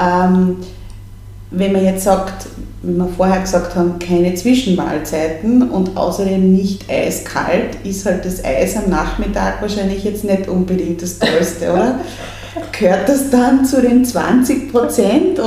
Ähm, 0.00 0.56
wenn 1.50 1.72
man 1.72 1.84
jetzt 1.84 2.04
sagt, 2.04 2.46
wie 2.82 2.96
wir 2.96 3.08
vorher 3.08 3.40
gesagt 3.40 3.74
haben, 3.74 3.98
keine 3.98 4.34
Zwischenmahlzeiten 4.34 5.70
und 5.70 5.96
außerdem 5.96 6.52
nicht 6.52 6.90
eiskalt, 6.90 7.76
ist 7.84 8.04
halt 8.04 8.24
das 8.24 8.44
Eis 8.44 8.76
am 8.76 8.90
Nachmittag 8.90 9.62
wahrscheinlich 9.62 10.04
jetzt 10.04 10.24
nicht 10.24 10.48
unbedingt 10.48 11.02
das 11.02 11.18
Tollste, 11.18 11.72
oder? 11.72 12.00
Gehört 12.72 13.08
das 13.08 13.30
dann 13.30 13.64
zu 13.64 13.80
den 13.80 14.04
20 14.04 14.72
Prozent? 14.72 15.40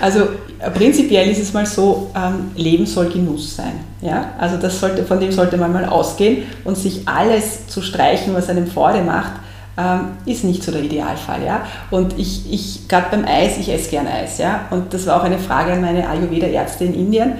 Also 0.00 0.28
prinzipiell 0.74 1.30
ist 1.30 1.40
es 1.40 1.52
mal 1.52 1.66
so, 1.66 2.10
ähm, 2.14 2.50
Leben 2.56 2.86
soll 2.86 3.08
Genuss 3.08 3.56
sein. 3.56 3.72
Ja? 4.00 4.32
Also 4.38 4.56
das 4.56 4.78
sollte, 4.78 5.04
von 5.04 5.20
dem 5.20 5.32
sollte 5.32 5.56
man 5.56 5.72
mal 5.72 5.84
ausgehen 5.84 6.44
und 6.64 6.76
sich 6.76 7.06
alles 7.06 7.66
zu 7.68 7.82
streichen, 7.82 8.34
was 8.34 8.48
einem 8.48 8.66
Freude 8.66 9.02
macht, 9.02 9.32
ähm, 9.76 10.12
ist 10.26 10.44
nicht 10.44 10.62
so 10.62 10.72
der 10.72 10.82
Idealfall. 10.82 11.44
Ja? 11.44 11.62
Und 11.90 12.18
ich, 12.18 12.52
ich 12.52 12.88
gerade 12.88 13.06
beim 13.10 13.24
Eis, 13.24 13.58
ich 13.58 13.72
esse 13.72 13.90
gern 13.90 14.06
Eis. 14.06 14.38
Ja? 14.38 14.66
Und 14.70 14.92
das 14.94 15.06
war 15.06 15.20
auch 15.20 15.24
eine 15.24 15.38
Frage 15.38 15.72
an 15.72 15.80
meine 15.80 16.08
Ayurveda-Ärzte 16.08 16.84
in 16.84 16.94
Indien. 16.94 17.32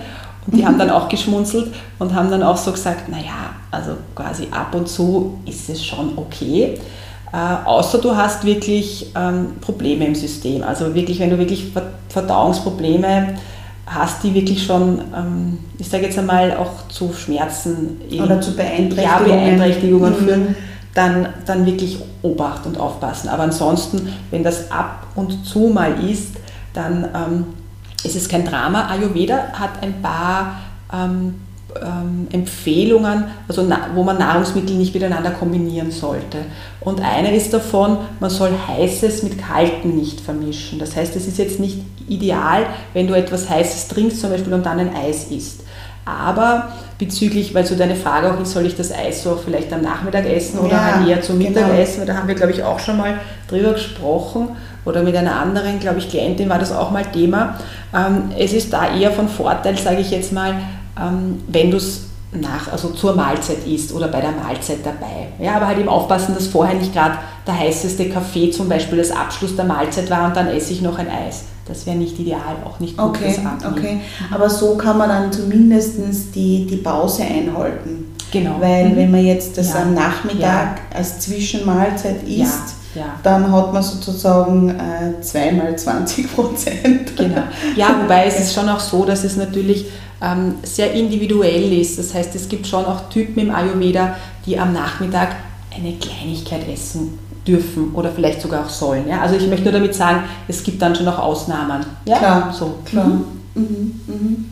Und 0.47 0.57
die 0.59 0.66
haben 0.66 0.79
dann 0.79 0.90
auch 0.90 1.09
geschmunzelt 1.09 1.73
und 1.99 2.14
haben 2.14 2.31
dann 2.31 2.42
auch 2.42 2.59
so 2.59 2.73
gesagt, 2.73 3.09
naja, 3.09 3.55
also 3.70 3.92
quasi 4.14 4.49
ab 4.51 4.75
und 4.75 4.88
zu 4.88 5.38
ist 5.47 5.70
es 5.70 5.83
schon 5.83 6.12
okay. 6.16 6.79
Äh, 7.35 7.66
außer 7.66 7.99
du 7.99 8.14
hast 8.14 8.44
wirklich 8.44 9.11
ähm, 9.16 9.57
Probleme 9.61 10.07
im 10.07 10.14
System. 10.14 10.62
Also 10.62 10.94
wirklich, 10.94 11.18
wenn 11.18 11.31
du 11.31 11.38
wirklich 11.38 11.73
Verdauungsprobleme 12.09 13.35
hast, 13.87 14.23
die 14.23 14.33
wirklich 14.35 14.64
schon, 14.64 15.01
ähm, 15.16 15.59
ich 15.79 15.88
sage 15.88 16.05
jetzt 16.05 16.16
einmal, 16.16 16.57
auch 16.57 16.87
zu 16.88 17.12
Schmerzen 17.12 18.01
oder 18.23 18.40
zu 18.40 18.55
Beeinträchtigungen, 18.55 19.29
ja, 19.29 19.35
Beeinträchtigungen 19.35 20.12
mhm. 20.12 20.25
führen, 20.25 20.57
dann, 20.94 21.29
dann 21.44 21.66
wirklich 21.66 21.99
Obacht 22.23 22.66
und 22.66 22.79
aufpassen. 22.79 23.29
Aber 23.29 23.42
ansonsten, 23.42 24.12
wenn 24.31 24.44
das 24.44 24.70
ab 24.70 25.09
und 25.16 25.44
zu 25.44 25.70
mal 25.75 25.92
ist, 26.09 26.37
dann 26.73 27.09
ähm, 27.14 27.47
ist 28.05 28.14
es 28.14 28.29
kein 28.29 28.44
Drama. 28.44 28.87
Ayurveda 28.87 29.49
hat 29.55 29.83
ein 29.83 30.01
paar 30.01 30.61
ähm, 30.92 31.35
ähm, 31.82 32.28
Empfehlungen, 32.32 33.24
also 33.48 33.68
wo 33.94 34.02
man 34.02 34.18
Nahrungsmittel 34.18 34.76
nicht 34.76 34.94
miteinander 34.94 35.30
kombinieren 35.30 35.90
sollte. 35.90 36.38
Und 36.80 37.00
eine 37.00 37.34
ist 37.34 37.52
davon, 37.52 37.98
man 38.20 38.30
soll 38.30 38.50
heißes 38.68 39.22
mit 39.22 39.38
kaltem 39.38 39.96
nicht 39.96 40.20
vermischen. 40.20 40.78
Das 40.78 40.96
heißt, 40.96 41.16
es 41.16 41.26
ist 41.26 41.38
jetzt 41.38 41.60
nicht 41.60 41.78
ideal, 42.08 42.66
wenn 42.92 43.06
du 43.06 43.14
etwas 43.14 43.48
Heißes 43.48 43.88
trinkst 43.88 44.20
zum 44.20 44.30
Beispiel 44.30 44.52
und 44.52 44.66
dann 44.66 44.78
ein 44.78 44.94
Eis 44.94 45.30
isst. 45.30 45.62
Aber 46.04 46.68
bezüglich, 46.98 47.54
weil 47.54 47.64
so 47.64 47.76
deine 47.76 47.96
Frage 47.96 48.32
auch 48.32 48.40
ist, 48.40 48.52
soll 48.52 48.66
ich 48.66 48.76
das 48.76 48.92
Eis 48.92 49.22
so 49.22 49.40
vielleicht 49.42 49.72
am 49.72 49.80
Nachmittag 49.80 50.26
essen 50.26 50.58
oder 50.58 50.72
ja, 50.72 50.94
halt 50.96 51.08
eher 51.08 51.22
zum 51.22 51.38
Mittagessen? 51.38 52.00
Genau. 52.00 52.12
Da 52.12 52.18
haben 52.18 52.28
wir, 52.28 52.34
glaube 52.34 52.52
ich, 52.52 52.62
auch 52.62 52.78
schon 52.78 52.98
mal 52.98 53.14
drüber 53.48 53.72
gesprochen 53.72 54.48
oder 54.84 55.02
mit 55.02 55.16
einer 55.16 55.40
anderen, 55.40 55.80
glaube 55.80 55.98
ich, 55.98 56.10
Klientin 56.10 56.50
war 56.50 56.58
das 56.58 56.72
auch 56.72 56.90
mal 56.90 57.04
Thema. 57.06 57.58
Ähm, 57.94 58.32
es 58.38 58.52
ist 58.52 58.72
da 58.72 58.94
eher 58.94 59.12
von 59.12 59.28
Vorteil, 59.28 59.78
sage 59.78 60.00
ich 60.00 60.10
jetzt 60.10 60.32
mal, 60.32 60.54
wenn 61.48 61.70
du 61.70 61.76
es 61.76 62.02
nach, 62.33 62.70
also 62.72 62.90
zur 62.90 63.14
Mahlzeit 63.14 63.66
isst 63.66 63.92
oder 63.92 64.09
bei 64.09 64.20
der 64.20 64.33
Mahlzeit 64.33 64.78
dabei. 64.85 65.28
Ja, 65.38 65.57
aber 65.57 65.68
halt 65.68 65.78
eben 65.78 65.88
aufpassen, 65.88 66.35
dass 66.35 66.46
vorher 66.46 66.74
nicht 66.74 66.92
gerade 66.92 67.18
der 67.46 67.59
heißeste 67.59 68.09
Kaffee 68.09 68.50
zum 68.50 68.68
Beispiel 68.68 68.98
das 68.98 69.11
Abschluss 69.11 69.54
der 69.57 69.64
Mahlzeit 69.64 70.11
war 70.11 70.26
und 70.26 70.37
dann 70.37 70.48
esse 70.48 70.72
ich 70.72 70.83
noch 70.83 70.98
ein 70.98 71.09
Eis. 71.09 71.44
Das 71.66 71.87
wäre 71.87 71.96
nicht 71.96 72.18
ideal, 72.18 72.57
auch 72.64 72.78
nicht 72.80 72.96
gut 72.96 73.07
okay, 73.07 73.38
Okay, 73.66 74.00
aber 74.30 74.50
so 74.50 74.76
kann 74.76 74.98
man 74.98 75.09
dann 75.09 75.33
zumindest 75.33 75.96
die, 76.35 76.66
die 76.66 76.76
Pause 76.76 77.22
einhalten. 77.22 78.14
Genau. 78.30 78.57
Weil 78.61 78.90
mhm. 78.90 78.96
wenn 78.96 79.11
man 79.11 79.24
jetzt 79.24 79.57
das 79.57 79.72
ja. 79.72 79.83
am 79.83 79.94
Nachmittag 79.94 80.40
ja. 80.90 80.96
als 80.96 81.20
Zwischenmahlzeit 81.20 82.22
isst, 82.24 82.28
ja. 82.28 82.48
Dann 83.22 83.50
hat 83.52 83.72
man 83.72 83.83
sozusagen 83.83 84.70
äh, 84.70 85.20
zweimal 85.20 85.76
20 85.76 86.35
Prozent. 86.35 87.16
Genau. 87.16 87.42
Ja, 87.76 87.96
wobei 88.02 88.26
es 88.26 88.38
ist 88.38 88.54
schon 88.54 88.68
auch 88.68 88.80
so, 88.80 89.04
dass 89.04 89.24
es 89.24 89.37
natürlich 89.37 89.87
ähm, 90.22 90.57
sehr 90.62 90.92
individuell 90.92 91.72
ist. 91.78 91.98
Das 91.98 92.14
heißt, 92.14 92.35
es 92.35 92.48
gibt 92.48 92.66
schon 92.66 92.85
auch 92.85 93.09
Typen 93.09 93.40
im 93.40 93.54
Ayurveda, 93.54 94.16
die 94.46 94.59
am 94.59 94.72
Nachmittag 94.72 95.37
eine 95.74 95.94
Kleinigkeit 95.94 96.68
essen 96.68 97.18
dürfen 97.46 97.92
oder 97.94 98.11
vielleicht 98.11 98.40
sogar 98.40 98.64
auch 98.64 98.70
sollen. 98.70 99.09
Ja? 99.09 99.20
Also 99.20 99.37
ich 99.37 99.46
möchte 99.48 99.64
nur 99.64 99.72
damit 99.72 99.94
sagen, 99.94 100.24
es 100.48 100.62
gibt 100.62 100.80
dann 100.80 100.94
schon 100.94 101.07
auch 101.09 101.18
Ausnahmen. 101.18 101.85
Ja? 102.04 102.18
Klar, 102.18 102.52
so. 102.52 102.78
klar. 102.85 103.07
Mhm. 103.07 103.24
Mhm. 103.54 104.00
Mhm. 104.07 104.46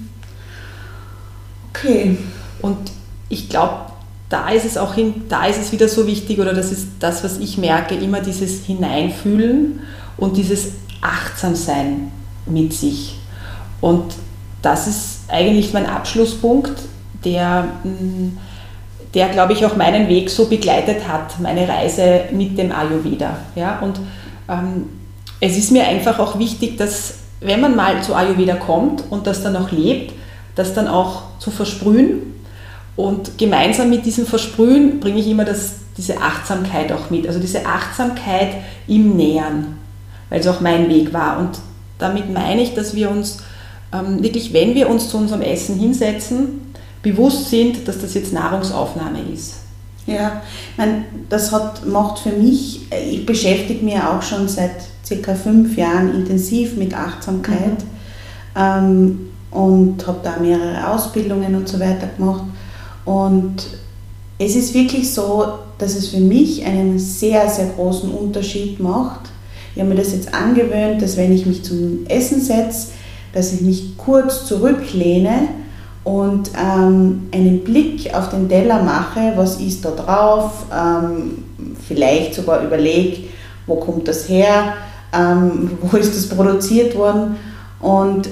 Okay. 1.70 2.18
Und 2.60 2.92
ich 3.28 3.48
glaube, 3.48 3.91
da 4.32 4.48
ist 4.48 4.64
es 4.64 4.78
auch 4.78 4.94
hin, 4.94 5.24
da 5.28 5.44
ist 5.44 5.60
es 5.60 5.72
wieder 5.72 5.88
so 5.88 6.06
wichtig, 6.06 6.38
oder 6.40 6.54
das 6.54 6.72
ist 6.72 6.88
das, 7.00 7.22
was 7.22 7.38
ich 7.38 7.58
merke, 7.58 7.94
immer 7.94 8.20
dieses 8.20 8.64
Hineinfühlen 8.64 9.80
und 10.16 10.36
dieses 10.36 10.72
Achtsam-Sein 11.02 12.10
mit 12.46 12.72
sich. 12.72 13.18
Und 13.80 14.14
das 14.62 14.86
ist 14.86 15.20
eigentlich 15.28 15.72
mein 15.74 15.86
Abschlusspunkt, 15.86 16.72
der, 17.24 17.64
mm, 17.84 18.38
der 19.12 19.28
glaube 19.28 19.52
ich, 19.52 19.66
auch 19.66 19.76
meinen 19.76 20.08
Weg 20.08 20.30
so 20.30 20.46
begleitet 20.46 21.06
hat, 21.06 21.38
meine 21.40 21.68
Reise 21.68 22.22
mit 22.32 22.56
dem 22.56 22.72
Ayurveda. 22.72 23.36
Ja? 23.54 23.80
Und 23.80 24.00
ähm, 24.48 24.88
es 25.40 25.58
ist 25.58 25.72
mir 25.72 25.86
einfach 25.86 26.18
auch 26.18 26.38
wichtig, 26.38 26.78
dass 26.78 27.14
wenn 27.40 27.60
man 27.60 27.76
mal 27.76 28.02
zu 28.02 28.14
Ayurveda 28.14 28.54
kommt 28.54 29.04
und 29.10 29.26
das 29.26 29.42
dann 29.42 29.56
auch 29.56 29.70
lebt, 29.72 30.14
das 30.54 30.74
dann 30.74 30.88
auch 30.88 31.22
zu 31.38 31.50
versprühen. 31.50 32.34
Und 32.96 33.38
gemeinsam 33.38 33.90
mit 33.90 34.04
diesem 34.04 34.26
Versprühen 34.26 35.00
bringe 35.00 35.20
ich 35.20 35.28
immer 35.28 35.44
das, 35.44 35.76
diese 35.96 36.18
Achtsamkeit 36.18 36.92
auch 36.92 37.10
mit, 37.10 37.26
also 37.26 37.40
diese 37.40 37.64
Achtsamkeit 37.64 38.56
im 38.86 39.16
Nähern, 39.16 39.78
weil 40.28 40.40
es 40.40 40.46
auch 40.46 40.60
mein 40.60 40.88
Weg 40.88 41.12
war. 41.12 41.38
Und 41.38 41.58
damit 41.98 42.32
meine 42.32 42.62
ich, 42.62 42.74
dass 42.74 42.94
wir 42.94 43.10
uns 43.10 43.38
ähm, 43.92 44.22
wirklich, 44.22 44.52
wenn 44.52 44.74
wir 44.74 44.88
uns 44.90 45.08
zu 45.08 45.16
unserem 45.16 45.42
Essen 45.42 45.78
hinsetzen, 45.78 46.72
bewusst 47.02 47.50
sind, 47.50 47.88
dass 47.88 48.00
das 48.00 48.14
jetzt 48.14 48.32
Nahrungsaufnahme 48.32 49.20
ist. 49.32 49.56
Ja, 50.06 50.42
mein, 50.76 51.04
das 51.28 51.52
hat, 51.52 51.86
macht 51.86 52.18
für 52.20 52.32
mich, 52.32 52.80
ich 52.92 53.24
beschäftige 53.24 53.84
mich 53.84 53.96
auch 53.96 54.20
schon 54.22 54.48
seit 54.48 54.72
circa 55.04 55.34
fünf 55.34 55.76
Jahren 55.76 56.14
intensiv 56.14 56.76
mit 56.76 56.94
Achtsamkeit 56.94 57.78
mhm. 57.78 58.56
ähm, 58.56 59.20
und 59.50 60.06
habe 60.06 60.18
da 60.22 60.38
mehrere 60.40 60.88
Ausbildungen 60.88 61.54
und 61.54 61.68
so 61.68 61.78
weiter 61.78 62.08
gemacht. 62.16 62.44
Und 63.04 63.66
es 64.38 64.56
ist 64.56 64.74
wirklich 64.74 65.12
so, 65.12 65.58
dass 65.78 65.96
es 65.96 66.08
für 66.08 66.20
mich 66.20 66.64
einen 66.64 66.98
sehr, 66.98 67.48
sehr 67.48 67.66
großen 67.66 68.10
Unterschied 68.10 68.80
macht. 68.80 69.30
Ich 69.74 69.80
habe 69.80 69.90
mir 69.90 69.96
das 69.96 70.12
jetzt 70.12 70.34
angewöhnt, 70.34 71.00
dass 71.00 71.16
wenn 71.16 71.32
ich 71.32 71.46
mich 71.46 71.64
zum 71.64 72.06
Essen 72.08 72.40
setze, 72.40 72.88
dass 73.32 73.52
ich 73.52 73.62
mich 73.62 73.96
kurz 73.96 74.46
zurücklehne 74.46 75.48
und 76.04 76.50
ähm, 76.58 77.28
einen 77.32 77.64
Blick 77.64 78.12
auf 78.14 78.28
den 78.28 78.48
Teller 78.48 78.82
mache, 78.82 79.32
was 79.36 79.60
ist 79.60 79.84
da 79.84 79.90
drauf, 79.92 80.66
ähm, 80.72 81.44
vielleicht 81.86 82.34
sogar 82.34 82.62
überlege, 82.62 83.28
wo 83.66 83.76
kommt 83.76 84.08
das 84.08 84.28
her, 84.28 84.74
ähm, 85.12 85.78
wo 85.80 85.96
ist 85.96 86.14
das 86.14 86.28
produziert 86.28 86.96
worden 86.96 87.36
und 87.80 88.28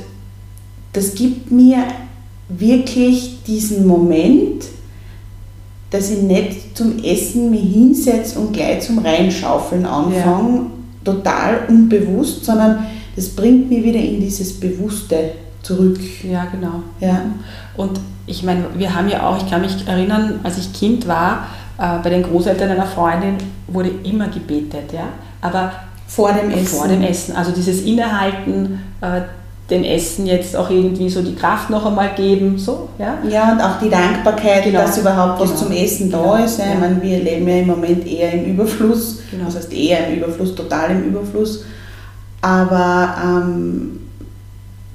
das 0.93 1.15
gibt 1.15 1.51
mir 1.51 1.85
wirklich 2.59 3.43
diesen 3.47 3.87
Moment, 3.87 4.65
dass 5.91 6.11
ich 6.11 6.23
nicht 6.23 6.77
zum 6.77 7.03
Essen 7.03 7.51
mich 7.51 7.63
hinsetze 7.73 8.39
und 8.39 8.53
gleich 8.53 8.83
zum 8.83 8.99
Reinschaufeln 8.99 9.85
anfange, 9.85 10.59
ja. 10.59 10.67
total 11.05 11.61
unbewusst, 11.69 12.45
sondern 12.45 12.87
das 13.17 13.29
bringt 13.29 13.69
mich 13.69 13.83
wieder 13.83 13.99
in 13.99 14.21
dieses 14.21 14.59
Bewusste 14.59 15.33
zurück. 15.63 16.01
Ja, 16.23 16.47
genau. 16.47 16.83
Ja. 17.01 17.23
Und 17.77 18.01
ich 18.27 18.43
meine, 18.43 18.65
wir 18.77 18.95
haben 18.95 19.09
ja 19.09 19.29
auch, 19.29 19.37
ich 19.37 19.51
kann 19.51 19.61
mich 19.61 19.87
erinnern, 19.87 20.41
als 20.43 20.59
ich 20.59 20.73
Kind 20.73 21.09
war, 21.09 21.49
äh, 21.79 21.99
bei 22.03 22.11
den 22.11 22.23
Großeltern 22.23 22.71
einer 22.71 22.87
Freundin 22.87 23.37
wurde 23.67 23.91
immer 24.05 24.29
gebetet, 24.29 24.93
ja. 24.93 25.09
Aber 25.41 25.73
vor 26.07 26.33
dem 26.33 26.51
Essen. 26.51 26.79
Vor 26.79 26.89
dem 26.89 27.03
Essen. 27.03 27.35
Also 27.37 27.53
dieses 27.53 27.83
Innehalten, 27.83 28.81
äh, 29.01 29.23
dem 29.71 29.85
Essen 29.85 30.27
jetzt 30.27 30.57
auch 30.57 30.69
irgendwie 30.69 31.09
so 31.09 31.23
die 31.23 31.35
Kraft 31.35 31.71
noch 31.71 31.87
einmal 31.87 32.15
geben. 32.15 32.59
So, 32.59 32.89
ja? 32.99 33.19
ja, 33.29 33.53
und 33.53 33.61
auch 33.61 33.79
die 33.81 33.89
Dankbarkeit, 33.89 34.65
genau. 34.65 34.81
dass 34.81 34.99
überhaupt 34.99 35.41
was 35.41 35.51
genau. 35.51 35.63
zum 35.63 35.73
Essen 35.73 36.11
da 36.11 36.19
genau. 36.19 36.45
ist. 36.45 36.59
Ja. 36.59 36.73
Ich 36.75 36.81
meine, 36.81 37.01
wir 37.01 37.19
leben 37.21 37.49
ja 37.49 37.57
im 37.57 37.67
Moment 37.69 38.07
eher 38.07 38.33
im 38.33 38.45
Überfluss. 38.47 39.21
Genau. 39.31 39.45
Das 39.45 39.57
heißt 39.57 39.73
eher 39.73 40.09
im 40.09 40.19
Überfluss, 40.19 40.55
total 40.55 40.91
im 40.91 41.05
Überfluss. 41.05 41.65
Aber 42.43 43.15
ähm, 43.23 44.01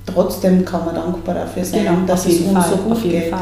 trotzdem 0.05 0.65
kann 0.65 0.85
man 0.85 0.95
dankbar 0.95 1.35
dafür 1.35 1.63
sein, 1.63 1.85
genau, 1.85 2.05
dass 2.05 2.25
es 2.25 2.41
uns 2.41 2.53
Fall, 2.53 2.69
so 2.69 2.77
gut 2.77 3.03
geht. 3.03 3.31
Ja. 3.31 3.39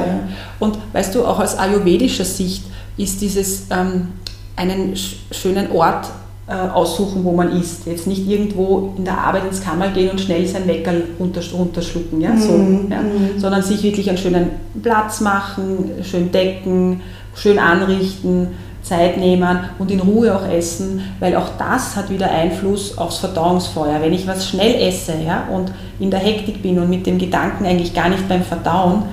Und 0.59 0.77
weißt 0.93 1.15
du, 1.15 1.25
auch 1.25 1.39
aus 1.39 1.57
ayurvedischer 1.57 2.25
Sicht 2.25 2.65
ist 2.95 3.21
dieses 3.21 3.63
ähm, 3.71 4.09
einen 4.55 4.95
schönen 5.31 5.71
Ort 5.71 6.07
aussuchen, 6.51 7.23
wo 7.23 7.31
man 7.31 7.57
isst. 7.57 7.85
Jetzt 7.85 8.05
nicht 8.05 8.27
irgendwo 8.27 8.93
in 8.97 9.05
der 9.05 9.17
Arbeit 9.17 9.45
ins 9.45 9.63
Kammer 9.63 9.89
gehen 9.89 10.09
und 10.09 10.19
schnell 10.19 10.45
sein 10.45 10.67
Weckerl 10.67 11.03
runterschlucken, 11.19 12.19
ja, 12.19 12.35
so, 12.35 12.51
mm, 12.51 12.91
ja? 12.91 13.01
Mm. 13.01 13.39
sondern 13.39 13.63
sich 13.63 13.81
wirklich 13.81 14.09
einen 14.09 14.17
schönen 14.17 14.49
Platz 14.81 15.21
machen, 15.21 15.91
schön 16.03 16.31
decken, 16.31 17.01
schön 17.33 17.59
anrichten, 17.59 18.49
Zeit 18.81 19.17
nehmen 19.17 19.59
und 19.79 19.89
in 19.89 20.01
Ruhe 20.01 20.35
auch 20.35 20.45
essen, 20.45 21.01
weil 21.21 21.35
auch 21.37 21.51
das 21.57 21.95
hat 21.95 22.09
wieder 22.09 22.29
Einfluss 22.29 22.97
aufs 22.97 23.19
Verdauungsfeuer. 23.19 24.01
Wenn 24.01 24.11
ich 24.11 24.27
was 24.27 24.47
schnell 24.47 24.75
esse 24.75 25.13
ja, 25.25 25.47
und 25.49 25.71
in 25.99 26.11
der 26.11 26.19
Hektik 26.19 26.61
bin 26.61 26.77
und 26.77 26.89
mit 26.89 27.07
dem 27.07 27.17
Gedanken 27.17 27.65
eigentlich 27.65 27.93
gar 27.93 28.09
nicht 28.09 28.27
beim 28.27 28.43
Verdauen, 28.43 29.03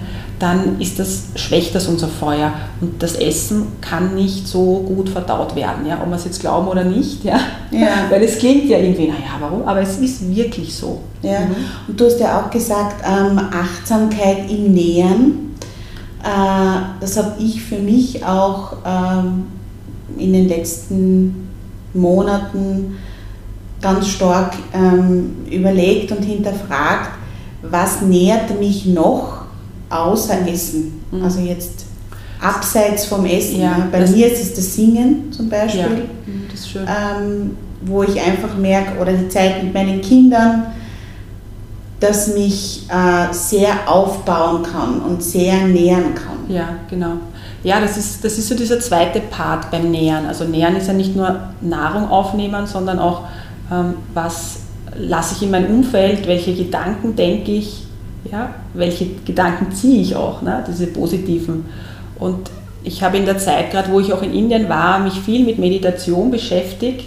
dann 0.41 0.81
ist 0.81 0.99
das, 0.99 1.25
schwächt 1.37 1.75
das 1.75 1.87
unser 1.87 2.09
Feuer. 2.09 2.53
Und 2.81 3.03
das 3.03 3.15
Essen 3.15 3.67
kann 3.83 4.15
nicht 4.15 4.49
so 4.49 4.83
gut 4.87 5.11
verdaut 5.11 5.55
werden, 5.55 5.87
ja, 5.87 6.01
ob 6.03 6.09
wir 6.09 6.17
es 6.17 6.25
jetzt 6.25 6.41
glauben 6.41 6.67
oder 6.67 6.83
nicht. 6.83 7.23
Ja? 7.25 7.39
ja. 7.71 7.89
Weil 8.11 8.25
es 8.25 8.39
klingt 8.39 8.65
ja 8.65 8.79
irgendwie, 8.79 9.07
naja, 9.07 9.37
warum? 9.39 9.69
Aber 9.69 9.83
es 9.83 9.99
ist 9.99 10.35
wirklich 10.35 10.75
so. 10.75 11.03
Ja. 11.21 11.41
Mhm. 11.41 11.55
Und 11.89 12.01
du 12.01 12.07
hast 12.07 12.19
ja 12.19 12.41
auch 12.41 12.51
gesagt, 12.51 13.05
ähm, 13.07 13.39
Achtsamkeit 13.39 14.51
im 14.51 14.73
Nähern. 14.73 15.55
Äh, 16.23 16.81
das 17.01 17.19
habe 17.19 17.35
ich 17.39 17.63
für 17.63 17.79
mich 17.79 18.25
auch 18.25 18.79
ähm, 18.87 19.45
in 20.17 20.33
den 20.33 20.49
letzten 20.49 21.51
Monaten 21.93 22.97
ganz 23.83 24.09
stark 24.09 24.55
ähm, 24.73 25.37
überlegt 25.51 26.13
und 26.13 26.23
hinterfragt, 26.23 27.11
was 27.63 28.01
nährt 28.01 28.59
mich 28.59 28.87
noch 28.87 29.40
außer 29.91 30.47
Essen? 30.49 31.05
Mhm. 31.11 31.25
Also 31.25 31.41
jetzt 31.41 31.87
abseits 32.41 33.07
vom 33.07 33.27
Essen. 33.27 33.61
Ja, 33.61 33.89
Bei 33.93 34.07
mir 34.07 34.33
ist 34.33 34.43
es 34.43 34.55
das 34.55 34.75
Singen 34.75 35.31
zum 35.31 35.49
Beispiel, 35.49 35.81
ja, 35.81 35.89
mhm, 35.89 36.47
das 36.51 36.61
ist 36.61 36.71
schön. 36.71 36.87
Ähm, 36.87 37.57
wo 37.83 38.03
ich 38.03 38.21
einfach 38.21 38.57
merke, 38.57 39.01
oder 39.01 39.13
die 39.13 39.29
Zeit 39.29 39.63
mit 39.63 39.73
meinen 39.73 40.01
Kindern, 40.01 40.67
dass 41.99 42.35
mich 42.35 42.87
äh, 42.89 43.33
sehr 43.33 43.69
aufbauen 43.87 44.63
kann 44.63 45.01
und 45.01 45.23
sehr 45.23 45.67
nähern 45.67 46.15
kann. 46.15 46.55
Ja, 46.55 46.77
genau. 46.89 47.13
Ja, 47.63 47.79
das 47.81 47.99
ist, 47.99 48.25
das 48.25 48.39
ist 48.39 48.49
so 48.49 48.55
dieser 48.55 48.81
zweite 48.81 49.21
Part 49.21 49.71
beim 49.71 49.91
Nähern. 49.91 50.27
Also 50.27 50.45
Nähern 50.45 50.77
ist 50.77 50.89
ja 50.89 50.95
nicht 50.95 51.15
nur 51.15 51.41
Nahrung 51.61 52.09
aufnehmen, 52.09 52.67
sondern 52.67 52.99
auch, 52.99 53.25
ähm, 53.71 53.97
was 54.15 54.61
lasse 54.97 55.35
ich 55.37 55.43
in 55.43 55.51
mein 55.51 55.67
Umfeld, 55.67 56.27
welche 56.27 56.55
Gedanken 56.55 57.17
denke 57.17 57.53
ich, 57.53 57.87
ja, 58.31 58.55
welche 58.75 59.07
Gedanken 59.25 59.73
ziehe 59.73 60.03
ich 60.03 60.17
auch, 60.17 60.43
ne, 60.43 60.65
diese 60.67 60.87
positiven. 60.89 61.67
Und 62.19 62.51
ich 62.83 63.03
habe 63.03 63.17
in 63.17 63.27
der 63.27 63.39
Zeit, 63.39 63.71
gerade 63.71 63.91
wo 63.91 64.01
ich 64.01 64.13
auch 64.13 64.23
in 64.23 64.35
Indien 64.35 64.69
war, 64.69 64.99
mich 64.99 65.21
viel 65.21 65.45
mit 65.45 65.59
Meditation 65.59 66.31
beschäftigt. 66.31 67.07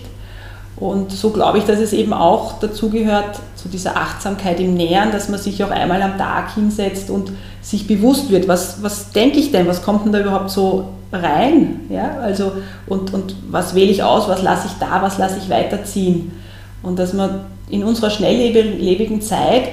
Und 0.76 1.12
so 1.12 1.30
glaube 1.30 1.60
ich, 1.60 1.65
dass 1.65 1.80
es 1.80 1.93
eben 1.93 2.13
auch 2.13 2.60
dazu 2.60 2.89
gehört, 2.89 3.39
zu 3.56 3.69
dieser 3.69 3.95
Achtsamkeit 3.95 4.60
im 4.60 4.73
Nähern, 4.73 5.12
dass 5.12 5.30
man 5.30 5.39
sich 5.39 5.63
auch 5.63 5.71
einmal 5.71 6.02
am 6.02 6.17
Tag 6.17 6.54
hinsetzt 6.56 7.10
und 7.10 7.32
sich 7.62 7.88
bewusst 7.88 8.30
wird, 8.30 8.47
was, 8.47 8.84
was 8.84 9.12
denke 9.12 9.39
ich 9.39 9.52
denn, 9.52 9.67
was 9.67 9.84
kommt 9.84 10.06
denn 10.06 10.12
da 10.12 10.19
überhaupt 10.19 10.49
so 10.49 10.89
rein? 11.12 11.82
Ja? 11.89 12.17
Also, 12.19 12.54
und, 12.88 13.13
und 13.13 13.36
was 13.49 13.76
wähle 13.76 13.91
ich 13.91 14.04
aus, 14.04 14.28
was 14.28 14.41
lasse 14.41 14.67
ich 14.67 14.73
da, 14.80 15.02
was 15.02 15.17
lasse 15.17 15.38
ich 15.38 15.49
weiterziehen? 15.49 16.34
Und 16.82 16.99
dass 16.99 17.13
man 17.13 17.45
in 17.69 17.84
unserer 17.84 18.10
schnelllebigen 18.10 19.21
Zeit 19.21 19.69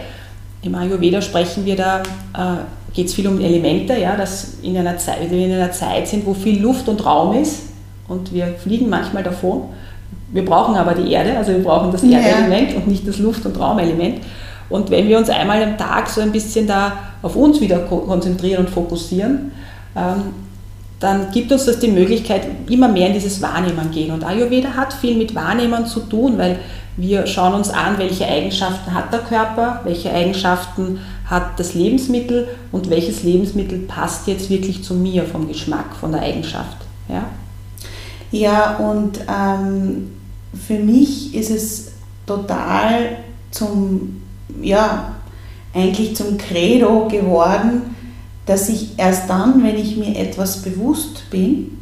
im 0.63 0.75
Ayurveda 0.75 1.23
sprechen 1.23 1.65
wir 1.65 1.77
da, 1.77 2.03
äh, 2.35 2.93
geht 2.93 3.07
es 3.07 3.15
viel 3.15 3.27
um 3.29 3.41
Elemente, 3.41 3.97
ja, 3.99 4.17
dass 4.17 4.59
in 4.63 4.77
einer 4.77 4.99
Zeit, 4.99 5.31
wir 5.31 5.47
in 5.47 5.53
einer 5.53 5.73
Zeit 5.73 6.09
sind, 6.09 6.27
wo 6.27 6.35
viel 6.35 6.61
Luft 6.61 6.89
und 6.89 7.05
Raum 7.05 7.37
ist 7.41 7.63
und 8.09 8.33
wir 8.33 8.49
fliegen 8.59 8.89
manchmal 8.89 9.23
davon. 9.23 9.63
Wir 10.33 10.45
brauchen 10.45 10.77
aber 10.77 10.95
die 10.95 11.11
Erde, 11.13 11.37
also 11.37 11.53
wir 11.53 11.63
brauchen 11.63 11.91
das 11.93 12.03
Erdelement 12.03 12.73
ja. 12.73 12.77
und 12.77 12.89
nicht 12.89 13.07
das 13.07 13.19
Luft- 13.19 13.47
und 13.47 13.59
Raumelement. 13.59 14.21
Und 14.69 14.91
wenn 14.91 15.09
wir 15.09 15.19
uns 15.19 15.29
einmal 15.29 15.63
am 15.63 15.77
Tag 15.77 16.09
so 16.09 16.21
ein 16.21 16.31
bisschen 16.31 16.67
da 16.67 16.93
auf 17.23 17.35
uns 17.35 17.61
wieder 17.61 17.81
konzentrieren 17.81 18.67
und 18.67 18.71
fokussieren, 18.71 19.53
ähm, 19.97 20.35
dann 21.01 21.31
gibt 21.33 21.51
uns 21.51 21.65
das 21.65 21.81
die 21.81 21.89
Möglichkeit, 21.89 22.43
immer 22.69 22.87
mehr 22.87 23.09
in 23.09 23.15
dieses 23.15 23.41
Wahrnehmen 23.41 23.91
gehen. 23.91 24.13
Und 24.13 24.23
Ayurveda 24.23 24.75
hat 24.77 24.93
viel 24.93 25.17
mit 25.17 25.35
Wahrnehmen 25.35 25.87
zu 25.87 26.01
tun, 26.01 26.37
weil 26.37 26.59
wir 27.01 27.27
schauen 27.27 27.55
uns 27.55 27.71
an, 27.71 27.99
welche 27.99 28.27
Eigenschaften 28.27 28.93
hat 28.93 29.13
der 29.13 29.21
Körper, 29.21 29.81
welche 29.85 30.13
Eigenschaften 30.13 31.01
hat 31.25 31.59
das 31.59 31.75
Lebensmittel 31.75 32.49
und 32.73 32.91
welches 32.91 33.23
Lebensmittel 33.23 33.79
passt 33.81 34.27
jetzt 34.27 34.51
wirklich 34.51 34.85
zu 34.85 34.95
mir 34.95 35.25
vom 35.25 35.49
Geschmack, 35.49 35.97
von 35.99 36.13
der 36.13 36.23
Eigenschaft. 36.23 36.77
Ja, 37.09 37.25
ja 38.31 38.77
und 38.77 39.21
ähm, 39.29 40.13
für 40.67 40.79
mich 40.79 41.35
ist 41.35 41.51
es 41.51 41.93
total 42.27 43.19
zum, 43.51 44.23
ja, 44.61 45.15
eigentlich 45.73 46.17
zum 46.17 46.37
Credo 46.37 47.09
geworden, 47.09 47.95
dass 48.47 48.69
ich 48.69 48.99
erst 48.99 49.31
dann, 49.31 49.63
wenn 49.63 49.77
ich 49.77 49.97
mir 49.97 50.17
etwas 50.19 50.63
bewusst 50.63 51.31
bin, 51.31 51.79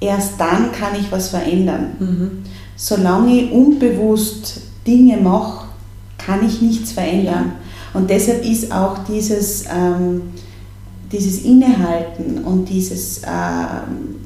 erst 0.00 0.40
dann 0.40 0.72
kann 0.72 0.94
ich 0.98 1.10
was 1.12 1.28
verändern. 1.28 1.96
Mhm. 1.98 2.42
Solange 2.76 3.40
ich 3.40 3.50
unbewusst 3.50 4.60
Dinge 4.86 5.16
mache, 5.16 5.66
kann 6.18 6.46
ich 6.46 6.60
nichts 6.60 6.92
verändern. 6.92 7.52
Und 7.94 8.10
deshalb 8.10 8.44
ist 8.44 8.70
auch 8.72 8.98
dieses, 9.08 9.64
ähm, 9.74 10.22
dieses 11.10 11.42
Innehalten 11.42 12.44
und 12.44 12.68
dieses 12.68 13.22
ähm, 13.24 14.16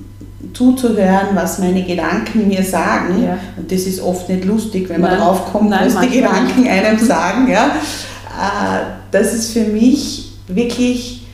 zuzuhören, 0.53 1.28
was 1.34 1.59
meine 1.59 1.84
Gedanken 1.84 2.48
mir 2.48 2.64
sagen. 2.64 3.22
Ja. 3.22 3.38
Und 3.57 3.70
das 3.70 3.82
ist 3.82 4.01
oft 4.01 4.28
nicht 4.28 4.44
lustig, 4.44 4.88
wenn 4.88 5.01
man 5.01 5.16
drauf 5.16 5.53
kommt, 5.53 5.70
was 5.70 6.01
die 6.01 6.09
Gedanken 6.09 6.62
nicht. 6.62 6.70
einem 6.70 6.98
sagen. 6.98 7.48
Ja. 7.48 7.66
Äh, 7.66 8.84
das 9.11 9.34
ist 9.34 9.53
für 9.53 9.64
mich 9.64 10.32
wirklich 10.48 11.26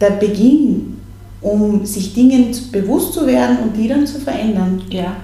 der 0.00 0.10
Beginn, 0.10 0.98
um 1.40 1.86
sich 1.86 2.14
Dingen 2.14 2.54
bewusst 2.72 3.14
zu 3.14 3.26
werden 3.26 3.58
und 3.62 3.76
die 3.76 3.88
dann 3.88 4.06
zu 4.06 4.18
verändern. 4.18 4.82
Ja. 4.90 5.16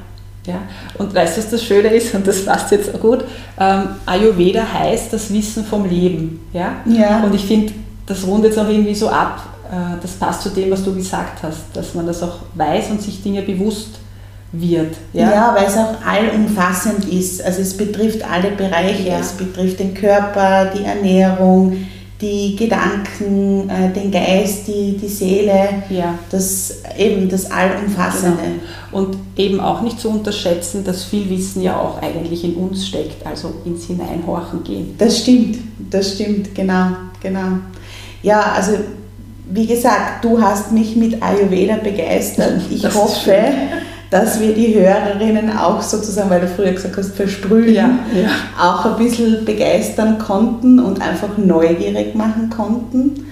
Ja, 0.46 0.62
und 0.98 1.14
weißt 1.14 1.36
du, 1.36 1.42
was 1.42 1.50
das 1.50 1.64
Schöne 1.64 1.88
ist, 1.88 2.14
und 2.14 2.26
das 2.26 2.44
passt 2.44 2.70
jetzt 2.70 2.94
auch 2.94 3.00
gut, 3.00 3.24
ähm, 3.58 3.88
Ayurveda 4.06 4.62
heißt 4.72 5.12
das 5.12 5.32
Wissen 5.32 5.64
vom 5.64 5.88
Leben. 5.88 6.40
Ja? 6.52 6.76
ja. 6.86 7.22
Und 7.24 7.34
ich 7.34 7.44
finde, 7.44 7.72
das 8.06 8.24
rundet 8.24 8.52
jetzt 8.52 8.58
auch 8.58 8.68
irgendwie 8.68 8.94
so 8.94 9.08
ab, 9.08 9.42
äh, 9.70 10.00
das 10.00 10.12
passt 10.12 10.42
zu 10.42 10.50
dem, 10.50 10.70
was 10.70 10.84
du 10.84 10.94
gesagt 10.94 11.42
hast, 11.42 11.64
dass 11.74 11.94
man 11.94 12.06
das 12.06 12.22
auch 12.22 12.38
weiß 12.54 12.90
und 12.90 13.02
sich 13.02 13.22
Dinge 13.22 13.42
bewusst 13.42 13.98
wird. 14.52 14.94
Ja, 15.12 15.30
ja 15.30 15.54
weil 15.56 15.66
es 15.66 15.76
auch 15.76 15.94
allumfassend 16.06 17.04
ist. 17.06 17.42
Also 17.42 17.62
es 17.62 17.76
betrifft 17.76 18.22
alle 18.22 18.52
Bereiche. 18.52 19.08
Ja. 19.08 19.18
Es 19.18 19.32
betrifft 19.32 19.80
den 19.80 19.94
Körper, 19.94 20.66
die 20.66 20.84
Ernährung, 20.84 21.86
die 22.20 22.56
Gedanken, 22.56 23.68
äh, 23.68 23.92
den 23.92 24.10
Geist, 24.10 24.66
die, 24.68 24.96
die 24.96 25.08
Seele, 25.08 25.82
ja. 25.90 26.18
das 26.30 26.82
eben 26.96 27.28
das 27.28 27.50
Allumfassende. 27.50 28.42
Genau. 28.42 28.98
Und 28.98 29.18
eben 29.36 29.60
auch 29.60 29.82
nicht 29.82 30.00
zu 30.00 30.08
unterschätzen, 30.08 30.82
dass 30.82 31.04
viel 31.04 31.28
Wissen 31.28 31.62
ja 31.62 31.78
auch 31.78 32.00
eigentlich 32.00 32.42
in 32.44 32.54
uns 32.54 32.86
steckt, 32.86 33.26
also 33.26 33.52
ins 33.64 33.84
Hineinhorchen 33.84 34.64
gehen. 34.64 34.94
Das 34.96 35.18
stimmt, 35.18 35.58
das 35.90 36.14
stimmt, 36.14 36.54
genau, 36.54 36.88
genau. 37.20 37.58
Ja, 38.22 38.40
also 38.56 38.72
wie 39.50 39.66
gesagt, 39.66 40.24
du 40.24 40.40
hast 40.40 40.72
mich 40.72 40.96
mit 40.96 41.22
Ayurveda 41.22 41.76
begeistert. 41.76 42.62
Ich 42.70 42.82
das 42.82 42.94
hoffe, 42.94 43.36
dass 44.10 44.40
wir 44.40 44.54
die 44.54 44.74
Hörerinnen 44.74 45.56
auch 45.56 45.82
sozusagen, 45.82 46.30
weil 46.30 46.40
du 46.40 46.48
früher 46.48 46.72
gesagt 46.72 46.96
hast, 46.96 47.16
versprühen, 47.16 47.74
ja, 47.74 47.90
ja. 48.14 48.28
auch 48.60 48.84
ein 48.86 48.96
bisschen 48.96 49.44
begeistern 49.44 50.18
konnten 50.18 50.78
und 50.78 51.02
einfach 51.02 51.36
neugierig 51.36 52.14
machen 52.14 52.50
konnten. 52.50 53.26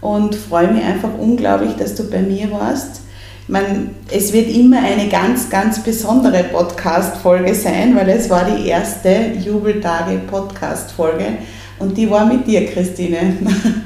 Und 0.00 0.34
freue 0.34 0.72
mich 0.72 0.84
einfach 0.84 1.10
unglaublich, 1.18 1.74
dass 1.76 1.94
du 1.94 2.08
bei 2.10 2.20
mir 2.20 2.50
warst. 2.52 3.02
Ich 3.42 3.48
meine, 3.48 3.90
es 4.10 4.32
wird 4.32 4.50
immer 4.50 4.78
eine 4.78 5.08
ganz, 5.08 5.48
ganz 5.48 5.80
besondere 5.82 6.44
Podcast-Folge 6.44 7.54
sein, 7.54 7.94
weil 7.96 8.08
es 8.08 8.28
war 8.28 8.44
die 8.44 8.66
erste 8.68 9.32
Jubeltage-Podcast-Folge. 9.44 11.38
Und 11.78 11.96
die 11.96 12.10
war 12.10 12.26
mit 12.26 12.46
dir, 12.46 12.66
Christine. 12.66 13.36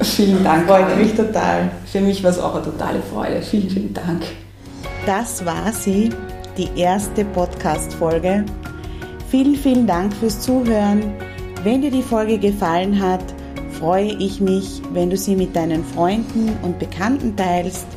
Vielen 0.03 0.43
Dank. 0.43 0.67
Freut 0.67 0.97
mich 0.97 1.15
total. 1.15 1.71
Für 1.85 2.01
mich 2.01 2.23
war 2.23 2.31
es 2.31 2.39
auch 2.39 2.55
eine 2.55 2.65
totale 2.65 3.01
Freude. 3.13 3.43
Vielen, 3.43 3.69
vielen 3.69 3.93
Dank. 3.95 4.23
Das 5.11 5.45
war 5.45 5.73
sie, 5.73 6.11
die 6.57 6.69
erste 6.77 7.25
Podcast-Folge. 7.25 8.45
Vielen, 9.29 9.57
vielen 9.57 9.85
Dank 9.85 10.15
fürs 10.15 10.41
Zuhören. 10.41 11.03
Wenn 11.65 11.83
dir 11.83 11.91
die 11.91 12.01
Folge 12.01 12.39
gefallen 12.39 13.03
hat, 13.03 13.25
freue 13.73 14.13
ich 14.21 14.41
mich, 14.41 14.81
wenn 14.93 15.11
du 15.11 15.17
sie 15.17 15.35
mit 15.35 15.57
deinen 15.57 15.85
Freunden 15.85 16.57
und 16.63 16.79
Bekannten 16.79 17.35
teilst. 17.35 17.89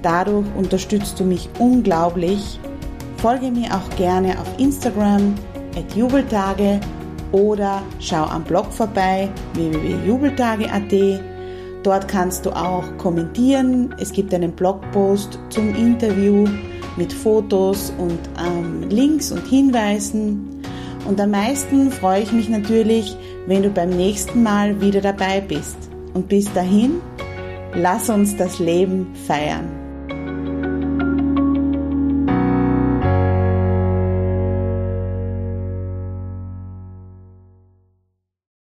Dadurch 0.00 0.46
unterstützt 0.56 1.20
du 1.20 1.24
mich 1.24 1.50
unglaublich. 1.58 2.58
Folge 3.18 3.50
mir 3.50 3.68
auch 3.74 3.94
gerne 3.98 4.40
auf 4.40 4.58
Instagram 4.58 5.34
at 5.76 5.94
Jubeltage 5.94 6.80
oder 7.32 7.82
schau 8.00 8.24
am 8.24 8.44
Blog 8.44 8.72
vorbei 8.72 9.28
www.jubeltage.at. 9.52 11.31
Dort 11.82 12.06
kannst 12.06 12.46
du 12.46 12.50
auch 12.50 12.84
kommentieren. 12.98 13.94
Es 13.98 14.12
gibt 14.12 14.32
einen 14.32 14.52
Blogpost 14.52 15.38
zum 15.50 15.74
Interview 15.74 16.46
mit 16.96 17.12
Fotos 17.12 17.92
und 17.98 18.18
ähm, 18.38 18.88
Links 18.88 19.32
und 19.32 19.46
Hinweisen. 19.46 20.62
Und 21.08 21.20
am 21.20 21.32
meisten 21.32 21.90
freue 21.90 22.22
ich 22.22 22.32
mich 22.32 22.48
natürlich, 22.48 23.16
wenn 23.46 23.64
du 23.64 23.70
beim 23.70 23.90
nächsten 23.90 24.42
Mal 24.42 24.80
wieder 24.80 25.00
dabei 25.00 25.40
bist. 25.40 25.76
Und 26.14 26.28
bis 26.28 26.52
dahin, 26.52 27.00
lass 27.74 28.08
uns 28.08 28.36
das 28.36 28.60
Leben 28.60 29.12
feiern. 29.26 29.81